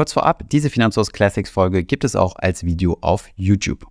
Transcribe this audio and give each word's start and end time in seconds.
Kurz 0.00 0.14
vorab, 0.14 0.48
diese 0.48 0.70
Finanzhaus 0.70 1.12
Classics 1.12 1.50
Folge 1.50 1.84
gibt 1.84 2.04
es 2.04 2.16
auch 2.16 2.36
als 2.36 2.64
Video 2.64 2.96
auf 3.02 3.28
YouTube. 3.36 3.86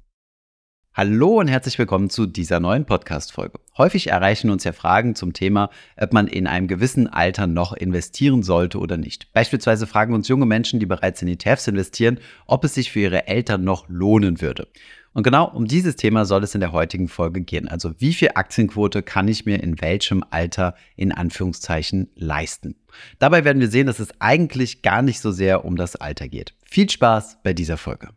Hallo 0.91 1.39
und 1.39 1.47
herzlich 1.47 1.77
willkommen 1.77 2.09
zu 2.09 2.25
dieser 2.25 2.59
neuen 2.59 2.85
Podcast-Folge. 2.85 3.59
Häufig 3.77 4.07
erreichen 4.07 4.49
uns 4.49 4.63
ja 4.63 4.71
Fragen 4.71 5.13
zum 5.13 5.33
Thema, 5.33 5.69
ob 5.97 6.11
man 6.11 6.25
in 6.25 6.47
einem 6.47 6.67
gewissen 6.67 7.05
Alter 7.05 7.45
noch 7.45 7.73
investieren 7.73 8.41
sollte 8.41 8.79
oder 8.79 8.97
nicht. 8.97 9.31
Beispielsweise 9.33 9.85
fragen 9.85 10.15
uns 10.15 10.27
junge 10.27 10.47
Menschen, 10.47 10.79
die 10.79 10.87
bereits 10.87 11.21
in 11.21 11.27
ETFs 11.27 11.67
investieren, 11.67 12.19
ob 12.47 12.63
es 12.63 12.73
sich 12.73 12.91
für 12.91 13.01
ihre 13.01 13.27
Eltern 13.27 13.63
noch 13.63 13.87
lohnen 13.87 14.41
würde. 14.41 14.67
Und 15.13 15.21
genau 15.21 15.47
um 15.47 15.67
dieses 15.67 15.95
Thema 15.95 16.25
soll 16.25 16.43
es 16.43 16.55
in 16.55 16.61
der 16.61 16.71
heutigen 16.71 17.07
Folge 17.07 17.41
gehen. 17.41 17.67
Also 17.67 17.93
wie 17.99 18.15
viel 18.15 18.31
Aktienquote 18.33 19.03
kann 19.03 19.27
ich 19.27 19.45
mir 19.45 19.61
in 19.61 19.79
welchem 19.79 20.23
Alter 20.31 20.73
in 20.95 21.11
Anführungszeichen 21.11 22.09
leisten? 22.15 22.78
Dabei 23.19 23.43
werden 23.45 23.59
wir 23.59 23.69
sehen, 23.69 23.87
dass 23.87 23.99
es 23.99 24.09
eigentlich 24.19 24.81
gar 24.81 25.01
nicht 25.01 25.19
so 25.19 25.31
sehr 25.31 25.65
um 25.65 25.75
das 25.75 25.95
Alter 25.95 26.27
geht. 26.27 26.53
Viel 26.65 26.89
Spaß 26.89 27.39
bei 27.43 27.53
dieser 27.53 27.77
Folge. 27.77 28.09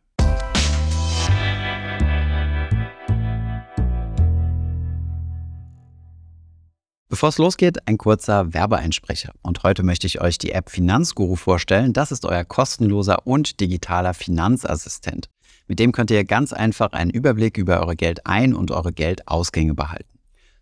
Bevor 7.12 7.29
es 7.29 7.37
losgeht, 7.37 7.87
ein 7.87 7.98
kurzer 7.98 8.55
Werbeeinsprecher. 8.55 9.33
Und 9.43 9.65
heute 9.65 9.83
möchte 9.83 10.07
ich 10.07 10.23
euch 10.23 10.39
die 10.39 10.53
App 10.53 10.71
Finanzguru 10.71 11.37
vorstellen. 11.37 11.93
Das 11.93 12.11
ist 12.11 12.25
euer 12.25 12.43
kostenloser 12.43 13.27
und 13.27 13.61
digitaler 13.61 14.15
Finanzassistent. 14.15 15.29
Mit 15.69 15.79
dem 15.79 15.93
könnt 15.93 16.11
ihr 16.11 16.25
ganz 16.25 16.55
einfach 16.55 16.93
einen 16.93 17.11
Überblick 17.11 17.59
über 17.59 17.81
eure 17.81 17.97
Geldein- 17.97 18.55
und 18.55 18.70
eure 18.70 18.95
Geldausgänge 18.95 19.75
behalten. 19.75 20.12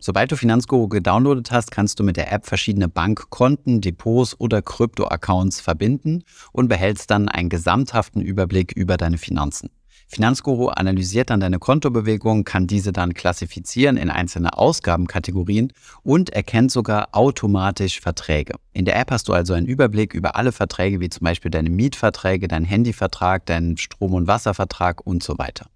Sobald 0.03 0.33
du 0.33 0.37
Finanzguru 0.37 0.89
gedownloadet 0.89 1.51
hast, 1.51 1.71
kannst 1.71 2.01
du 2.01 2.05
mit 2.05 2.17
der 2.17 2.33
App 2.33 2.47
verschiedene 2.47 2.89
Bankkonten, 2.89 3.83
Depots 3.83 4.35
oder 4.41 4.63
Krypto-Accounts 4.63 5.61
verbinden 5.61 6.25
und 6.53 6.69
behältst 6.69 7.11
dann 7.11 7.29
einen 7.29 7.51
gesamthaften 7.51 8.23
Überblick 8.23 8.73
über 8.73 8.97
deine 8.97 9.19
Finanzen. 9.19 9.69
Finanzguru 10.09 10.69
analysiert 10.69 11.29
dann 11.29 11.41
deine 11.41 11.59
Kontobewegungen, 11.59 12.45
kann 12.45 12.67
diese 12.67 12.93
dann 12.93 13.13
klassifizieren 13.13 13.99
in 13.99 14.09
einzelne 14.09 14.57
Ausgabenkategorien 14.57 15.71
und 16.03 16.31
erkennt 16.31 16.73
sogar 16.73 17.11
automatisch 17.13 18.01
Verträge. 18.01 18.55
In 18.73 18.87
der 18.87 18.99
App 18.99 19.11
hast 19.11 19.29
du 19.29 19.35
also 19.35 19.53
einen 19.53 19.67
Überblick 19.67 20.15
über 20.15 20.35
alle 20.35 20.51
Verträge, 20.53 21.01
wie 21.01 21.11
zum 21.11 21.27
Beispiel 21.27 21.51
deine 21.51 21.71
Mietverträge, 21.71 22.49
deinen 22.49 22.65
Handyvertrag, 22.65 23.45
deinen 23.45 23.77
Strom- 23.77 24.15
und 24.15 24.27
Wasservertrag 24.27 25.07
und 25.07 25.23
so 25.23 25.37
weiter. 25.37 25.67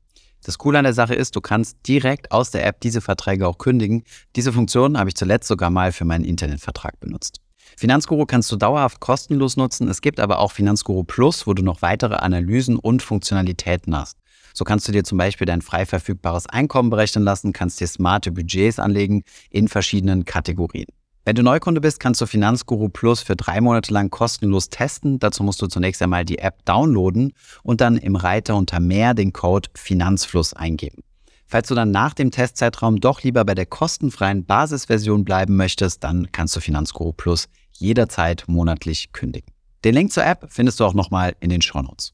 Das 0.45 0.59
Coole 0.59 0.79
an 0.79 0.85
der 0.85 0.93
Sache 0.93 1.15
ist, 1.15 1.35
du 1.37 1.41
kannst 1.41 1.79
direkt 1.89 2.31
aus 2.31 2.51
der 2.51 2.67
App 2.67 2.79
diese 2.81 3.01
Verträge 3.01 3.49
auch 3.49 3.57
kündigen. 3.57 4.05
Diese 4.37 4.53
Funktion 4.53 4.99
habe 4.99 5.09
ich 5.09 5.17
zuletzt 5.17 5.49
sogar 5.49 5.71
mal 5.71 5.91
für 5.91 6.05
meinen 6.05 6.25
Internetvertrag 6.25 7.01
benutzt. 7.01 7.41
Finanzguru 7.79 8.27
kannst 8.27 8.53
du 8.53 8.57
dauerhaft 8.57 9.01
kostenlos 9.01 9.57
nutzen. 9.57 9.89
Es 9.89 10.03
gibt 10.03 10.21
aber 10.21 10.39
auch 10.39 10.53
Finanzguru 10.53 11.03
Plus, 11.03 11.47
wo 11.47 11.55
du 11.55 11.63
noch 11.63 11.81
weitere 11.81 12.17
Analysen 12.17 12.77
und 12.77 13.03
Funktionalitäten 13.03 13.97
hast. 13.97 14.19
So 14.53 14.65
kannst 14.65 14.87
du 14.87 14.93
dir 14.93 15.03
zum 15.03 15.17
Beispiel 15.17 15.47
dein 15.47 15.63
frei 15.63 15.87
verfügbares 15.87 16.47
Einkommen 16.47 16.91
berechnen 16.91 17.25
lassen, 17.25 17.55
kannst 17.55 17.81
dir 17.81 17.89
smarte 17.89 18.31
Budgets 18.31 18.79
anlegen 18.79 19.25
in 19.51 19.67
verschiedenen 19.67 20.27
Kategorien. 20.27 20.87
Wenn 21.27 21.37
du 21.37 21.43
Neukunde 21.43 21.81
bist, 21.81 22.01
kannst 22.01 22.21
du 22.21 22.27
Finanzguru 22.27 22.91
Plus 22.91 23.23
für 23.23 23.35
drei 23.35 23.63
Monate 23.63 23.95
lang 23.95 24.11
kostenlos 24.11 24.69
testen. 24.69 25.19
Dazu 25.19 25.43
musst 25.43 25.63
du 25.63 25.67
zunächst 25.69 26.03
einmal 26.03 26.27
die 26.27 26.39
App 26.39 26.63
downloaden 26.67 27.33
und 27.63 27.81
dann 27.81 27.97
im 27.97 28.15
Reiter 28.15 28.57
unter 28.57 28.79
Mehr 28.79 29.15
den 29.15 29.33
Code 29.33 29.71
Finanzfluss 29.75 30.53
eingeben. 30.53 31.03
Falls 31.47 31.69
du 31.69 31.75
dann 31.75 31.91
nach 31.91 32.13
dem 32.13 32.31
Testzeitraum 32.31 33.01
doch 33.01 33.23
lieber 33.23 33.43
bei 33.47 33.55
der 33.55 33.65
kostenfreien 33.65 34.45
Basisversion 34.45 35.25
bleiben 35.25 35.57
möchtest, 35.57 36.05
dann 36.05 36.31
kannst 36.31 36.57
du 36.57 36.61
Finanzguru 36.61 37.15
Plus 37.15 37.47
jederzeit 37.73 38.45
monatlich 38.47 39.13
kündigen. 39.13 39.51
Den 39.83 39.95
Link 39.95 40.13
zur 40.13 40.27
App 40.27 40.49
findest 40.51 40.79
du 40.81 40.85
auch 40.85 40.95
nochmal 40.95 41.37
in 41.41 41.49
den 41.49 41.63
Shownotes 41.63 42.13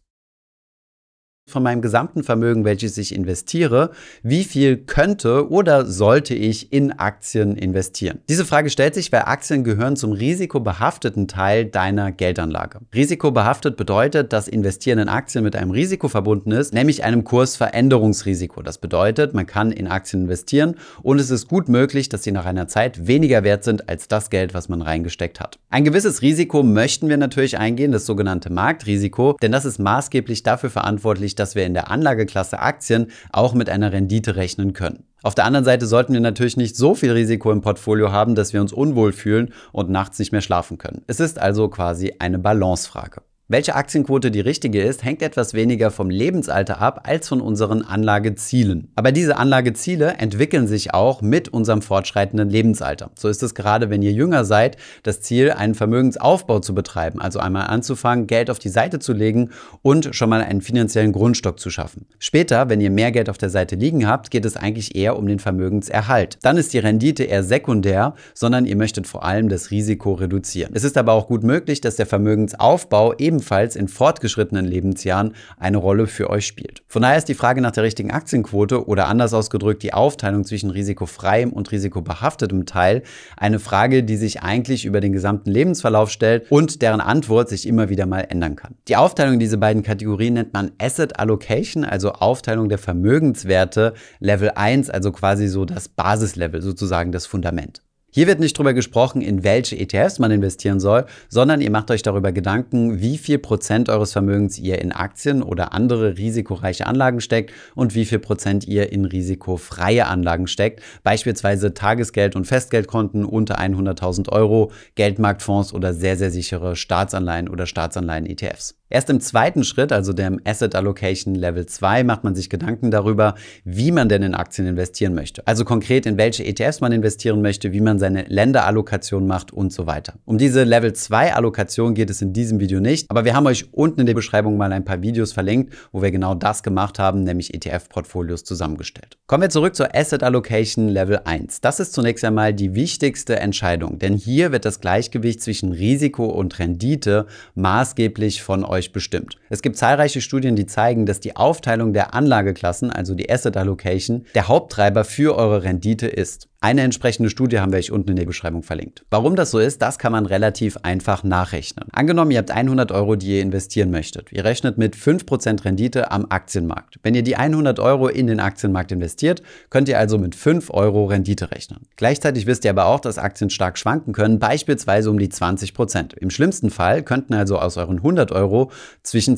von 1.50 1.62
meinem 1.62 1.82
gesamten 1.82 2.22
Vermögen, 2.22 2.64
welches 2.64 2.96
ich 2.96 3.14
investiere, 3.14 3.90
wie 4.22 4.44
viel 4.44 4.76
könnte 4.76 5.50
oder 5.50 5.86
sollte 5.86 6.34
ich 6.34 6.72
in 6.72 6.92
Aktien 6.92 7.56
investieren? 7.56 8.20
Diese 8.28 8.44
Frage 8.44 8.70
stellt 8.70 8.94
sich, 8.94 9.12
weil 9.12 9.22
Aktien 9.22 9.64
gehören 9.64 9.96
zum 9.96 10.12
risikobehafteten 10.12 11.28
Teil 11.28 11.66
deiner 11.66 12.12
Geldanlage. 12.12 12.80
Risikobehaftet 12.94 13.76
bedeutet, 13.76 14.32
dass 14.32 14.48
Investieren 14.48 14.98
in 14.98 15.08
Aktien 15.08 15.44
mit 15.44 15.56
einem 15.56 15.70
Risiko 15.70 16.08
verbunden 16.08 16.52
ist, 16.52 16.72
nämlich 16.72 17.04
einem 17.04 17.24
Kursveränderungsrisiko. 17.24 18.62
Das 18.62 18.78
bedeutet, 18.78 19.34
man 19.34 19.46
kann 19.46 19.72
in 19.72 19.86
Aktien 19.86 20.22
investieren 20.22 20.76
und 21.02 21.20
es 21.20 21.30
ist 21.30 21.48
gut 21.48 21.68
möglich, 21.68 22.08
dass 22.08 22.22
sie 22.22 22.32
nach 22.32 22.46
einer 22.46 22.68
Zeit 22.68 23.06
weniger 23.06 23.44
wert 23.44 23.64
sind 23.64 23.88
als 23.88 24.08
das 24.08 24.30
Geld, 24.30 24.54
was 24.54 24.68
man 24.68 24.82
reingesteckt 24.82 25.40
hat. 25.40 25.58
Ein 25.70 25.84
gewisses 25.84 26.22
Risiko 26.22 26.62
möchten 26.62 27.08
wir 27.08 27.16
natürlich 27.16 27.58
eingehen, 27.58 27.92
das 27.92 28.06
sogenannte 28.06 28.50
Marktrisiko, 28.50 29.36
denn 29.42 29.52
das 29.52 29.64
ist 29.64 29.78
maßgeblich 29.78 30.42
dafür 30.42 30.70
verantwortlich, 30.70 31.34
dass 31.40 31.54
wir 31.54 31.66
in 31.66 31.74
der 31.74 31.90
Anlageklasse 31.90 32.60
Aktien 32.60 33.08
auch 33.32 33.54
mit 33.54 33.68
einer 33.68 33.92
Rendite 33.92 34.36
rechnen 34.36 34.72
können. 34.72 35.04
Auf 35.22 35.34
der 35.34 35.44
anderen 35.44 35.64
Seite 35.64 35.86
sollten 35.86 36.12
wir 36.12 36.20
natürlich 36.20 36.56
nicht 36.56 36.76
so 36.76 36.94
viel 36.94 37.12
Risiko 37.12 37.52
im 37.52 37.60
Portfolio 37.60 38.12
haben, 38.12 38.34
dass 38.34 38.52
wir 38.52 38.60
uns 38.60 38.72
unwohl 38.72 39.12
fühlen 39.12 39.52
und 39.72 39.90
nachts 39.90 40.18
nicht 40.18 40.32
mehr 40.32 40.40
schlafen 40.40 40.78
können. 40.78 41.02
Es 41.08 41.20
ist 41.20 41.38
also 41.38 41.68
quasi 41.68 42.14
eine 42.18 42.38
Balancefrage. 42.38 43.22
Welche 43.52 43.74
Aktienquote 43.74 44.30
die 44.30 44.38
richtige 44.38 44.80
ist, 44.80 45.02
hängt 45.02 45.22
etwas 45.22 45.54
weniger 45.54 45.90
vom 45.90 46.08
Lebensalter 46.08 46.80
ab 46.80 47.00
als 47.08 47.26
von 47.26 47.40
unseren 47.40 47.82
Anlagezielen. 47.82 48.92
Aber 48.94 49.10
diese 49.10 49.38
Anlageziele 49.38 50.14
entwickeln 50.18 50.68
sich 50.68 50.94
auch 50.94 51.20
mit 51.20 51.48
unserem 51.48 51.82
fortschreitenden 51.82 52.48
Lebensalter. 52.48 53.10
So 53.16 53.26
ist 53.26 53.42
es 53.42 53.56
gerade, 53.56 53.90
wenn 53.90 54.02
ihr 54.02 54.12
jünger 54.12 54.44
seid, 54.44 54.76
das 55.02 55.20
Ziel, 55.20 55.50
einen 55.50 55.74
Vermögensaufbau 55.74 56.60
zu 56.60 56.76
betreiben, 56.76 57.20
also 57.20 57.40
einmal 57.40 57.66
anzufangen, 57.66 58.28
Geld 58.28 58.50
auf 58.50 58.60
die 58.60 58.68
Seite 58.68 59.00
zu 59.00 59.12
legen 59.12 59.50
und 59.82 60.14
schon 60.14 60.30
mal 60.30 60.42
einen 60.42 60.60
finanziellen 60.60 61.10
Grundstock 61.10 61.58
zu 61.58 61.70
schaffen. 61.70 62.06
Später, 62.20 62.68
wenn 62.68 62.80
ihr 62.80 62.90
mehr 62.90 63.10
Geld 63.10 63.28
auf 63.28 63.38
der 63.38 63.50
Seite 63.50 63.74
liegen 63.74 64.06
habt, 64.06 64.30
geht 64.30 64.44
es 64.44 64.56
eigentlich 64.56 64.94
eher 64.94 65.18
um 65.18 65.26
den 65.26 65.40
Vermögenserhalt. 65.40 66.38
Dann 66.42 66.56
ist 66.56 66.72
die 66.72 66.78
Rendite 66.78 67.24
eher 67.24 67.42
sekundär, 67.42 68.14
sondern 68.32 68.64
ihr 68.64 68.76
möchtet 68.76 69.08
vor 69.08 69.24
allem 69.24 69.48
das 69.48 69.72
Risiko 69.72 70.12
reduzieren. 70.12 70.70
Es 70.72 70.84
ist 70.84 70.96
aber 70.96 71.14
auch 71.14 71.26
gut 71.26 71.42
möglich, 71.42 71.80
dass 71.80 71.96
der 71.96 72.06
Vermögensaufbau 72.06 73.14
eben 73.14 73.39
ebenfalls 73.40 73.74
in 73.74 73.88
fortgeschrittenen 73.88 74.66
Lebensjahren 74.66 75.34
eine 75.56 75.78
Rolle 75.78 76.06
für 76.06 76.28
euch 76.28 76.46
spielt. 76.46 76.82
Von 76.86 77.02
daher 77.02 77.16
ist 77.16 77.28
die 77.28 77.34
Frage 77.34 77.62
nach 77.62 77.70
der 77.70 77.84
richtigen 77.84 78.10
Aktienquote 78.10 78.86
oder 78.86 79.08
anders 79.08 79.32
ausgedrückt 79.32 79.82
die 79.82 79.94
Aufteilung 79.94 80.44
zwischen 80.44 80.68
risikofreiem 80.68 81.50
und 81.50 81.72
risikobehaftetem 81.72 82.66
Teil 82.66 83.02
eine 83.38 83.58
Frage, 83.58 84.02
die 84.04 84.16
sich 84.16 84.42
eigentlich 84.42 84.84
über 84.84 85.00
den 85.00 85.12
gesamten 85.12 85.50
Lebensverlauf 85.50 86.10
stellt 86.10 86.50
und 86.50 86.82
deren 86.82 87.00
Antwort 87.00 87.48
sich 87.48 87.66
immer 87.66 87.88
wieder 87.88 88.04
mal 88.04 88.26
ändern 88.28 88.56
kann. 88.56 88.74
Die 88.88 88.96
Aufteilung 88.96 89.38
dieser 89.38 89.56
beiden 89.56 89.82
Kategorien 89.82 90.34
nennt 90.34 90.52
man 90.52 90.72
Asset 90.78 91.18
Allocation, 91.18 91.84
also 91.84 92.12
Aufteilung 92.12 92.68
der 92.68 92.78
Vermögenswerte 92.78 93.94
Level 94.18 94.50
1, 94.54 94.90
also 94.90 95.12
quasi 95.12 95.48
so 95.48 95.64
das 95.64 95.88
Basislevel, 95.88 96.60
sozusagen 96.60 97.10
das 97.10 97.24
Fundament. 97.24 97.80
Hier 98.12 98.26
wird 98.26 98.40
nicht 98.40 98.56
darüber 98.56 98.74
gesprochen, 98.74 99.22
in 99.22 99.44
welche 99.44 99.78
ETFs 99.78 100.18
man 100.18 100.32
investieren 100.32 100.80
soll, 100.80 101.06
sondern 101.28 101.60
ihr 101.60 101.70
macht 101.70 101.92
euch 101.92 102.02
darüber 102.02 102.32
Gedanken, 102.32 103.00
wie 103.00 103.16
viel 103.16 103.38
Prozent 103.38 103.88
eures 103.88 104.10
Vermögens 104.10 104.58
ihr 104.58 104.80
in 104.80 104.90
Aktien 104.90 105.44
oder 105.44 105.72
andere 105.72 106.18
risikoreiche 106.18 106.88
Anlagen 106.88 107.20
steckt 107.20 107.52
und 107.76 107.94
wie 107.94 108.04
viel 108.04 108.18
Prozent 108.18 108.66
ihr 108.66 108.90
in 108.90 109.04
risikofreie 109.04 110.08
Anlagen 110.08 110.48
steckt, 110.48 110.82
beispielsweise 111.04 111.68
Tagesgeld- 111.68 112.34
und 112.34 112.48
Festgeldkonten 112.48 113.24
unter 113.24 113.60
100.000 113.60 114.28
Euro, 114.30 114.72
Geldmarktfonds 114.96 115.72
oder 115.72 115.94
sehr, 115.94 116.16
sehr 116.16 116.32
sichere 116.32 116.74
Staatsanleihen 116.74 117.48
oder 117.48 117.66
Staatsanleihen-ETFs. 117.66 118.74
Erst 118.92 119.08
im 119.08 119.20
zweiten 119.20 119.62
Schritt, 119.62 119.92
also 119.92 120.12
dem 120.12 120.40
Asset 120.44 120.74
Allocation 120.74 121.36
Level 121.36 121.64
2, 121.64 122.02
macht 122.02 122.24
man 122.24 122.34
sich 122.34 122.50
Gedanken 122.50 122.90
darüber, 122.90 123.36
wie 123.62 123.92
man 123.92 124.08
denn 124.08 124.24
in 124.24 124.34
Aktien 124.34 124.66
investieren 124.66 125.14
möchte. 125.14 125.46
Also 125.46 125.64
konkret 125.64 126.06
in 126.06 126.18
welche 126.18 126.44
ETFs 126.44 126.80
man 126.80 126.90
investieren 126.90 127.40
möchte, 127.40 127.72
wie 127.72 127.80
man 127.80 127.99
seine 128.00 128.24
Länderallokation 128.24 129.28
macht 129.28 129.52
und 129.52 129.72
so 129.72 129.86
weiter. 129.86 130.14
Um 130.24 130.38
diese 130.38 130.64
Level 130.64 130.92
2 130.92 131.34
Allokation 131.34 131.94
geht 131.94 132.10
es 132.10 132.20
in 132.20 132.32
diesem 132.32 132.58
Video 132.58 132.80
nicht, 132.80 133.08
aber 133.08 133.24
wir 133.24 133.34
haben 133.36 133.46
euch 133.46 133.72
unten 133.72 134.00
in 134.00 134.06
der 134.06 134.14
Beschreibung 134.14 134.56
mal 134.56 134.72
ein 134.72 134.84
paar 134.84 135.02
Videos 135.02 135.32
verlinkt, 135.32 135.72
wo 135.92 136.02
wir 136.02 136.10
genau 136.10 136.34
das 136.34 136.64
gemacht 136.64 136.98
haben, 136.98 137.22
nämlich 137.22 137.54
ETF-Portfolios 137.54 138.42
zusammengestellt. 138.42 139.18
Kommen 139.28 139.42
wir 139.42 139.50
zurück 139.50 139.76
zur 139.76 139.94
Asset 139.94 140.24
Allocation 140.24 140.88
Level 140.88 141.20
1. 141.24 141.60
Das 141.60 141.78
ist 141.78 141.92
zunächst 141.92 142.24
einmal 142.24 142.52
die 142.52 142.74
wichtigste 142.74 143.38
Entscheidung, 143.38 144.00
denn 144.00 144.16
hier 144.16 144.50
wird 144.50 144.64
das 144.64 144.80
Gleichgewicht 144.80 145.40
zwischen 145.40 145.72
Risiko 145.72 146.26
und 146.26 146.58
Rendite 146.58 147.26
maßgeblich 147.54 148.42
von 148.42 148.64
euch 148.64 148.92
bestimmt. 148.92 149.36
Es 149.52 149.62
gibt 149.62 149.76
zahlreiche 149.76 150.20
Studien, 150.20 150.54
die 150.54 150.66
zeigen, 150.66 151.06
dass 151.06 151.18
die 151.18 151.34
Aufteilung 151.34 151.92
der 151.92 152.14
Anlageklassen, 152.14 152.92
also 152.92 153.16
die 153.16 153.28
Asset 153.28 153.56
Allocation, 153.56 154.24
der 154.36 154.46
Haupttreiber 154.46 155.02
für 155.02 155.36
eure 155.36 155.64
Rendite 155.64 156.06
ist. 156.06 156.46
Eine 156.62 156.82
entsprechende 156.82 157.30
Studie 157.30 157.58
haben 157.58 157.72
wir 157.72 157.78
euch 157.78 157.90
unten 157.90 158.10
in 158.10 158.16
der 158.16 158.26
Beschreibung 158.26 158.62
verlinkt. 158.62 159.06
Warum 159.10 159.34
das 159.34 159.50
so 159.50 159.58
ist, 159.58 159.80
das 159.80 159.98
kann 159.98 160.12
man 160.12 160.26
relativ 160.26 160.76
einfach 160.82 161.24
nachrechnen. 161.24 161.86
Angenommen, 161.90 162.32
ihr 162.32 162.38
habt 162.38 162.50
100 162.50 162.92
Euro, 162.92 163.16
die 163.16 163.36
ihr 163.36 163.40
investieren 163.40 163.90
möchtet. 163.90 164.30
Ihr 164.30 164.44
rechnet 164.44 164.76
mit 164.76 164.94
5% 164.94 165.64
Rendite 165.64 166.10
am 166.10 166.26
Aktienmarkt. 166.28 166.98
Wenn 167.02 167.14
ihr 167.14 167.22
die 167.22 167.36
100 167.36 167.78
Euro 167.78 168.08
in 168.08 168.26
den 168.26 168.40
Aktienmarkt 168.40 168.92
investiert, 168.92 169.42
könnt 169.70 169.88
ihr 169.88 169.98
also 169.98 170.18
mit 170.18 170.34
5 170.34 170.68
Euro 170.68 171.06
Rendite 171.06 171.50
rechnen. 171.50 171.86
Gleichzeitig 171.96 172.46
wisst 172.46 172.66
ihr 172.66 172.72
aber 172.72 172.84
auch, 172.84 173.00
dass 173.00 173.16
Aktien 173.16 173.48
stark 173.48 173.78
schwanken 173.78 174.12
können, 174.12 174.38
beispielsweise 174.38 175.08
um 175.08 175.18
die 175.18 175.28
20%. 175.28 176.14
Im 176.18 176.28
schlimmsten 176.28 176.68
Fall 176.68 177.02
könnten 177.02 177.32
also 177.32 177.58
aus 177.58 177.78
euren 177.78 177.96
100 177.96 178.32
Euro 178.32 178.70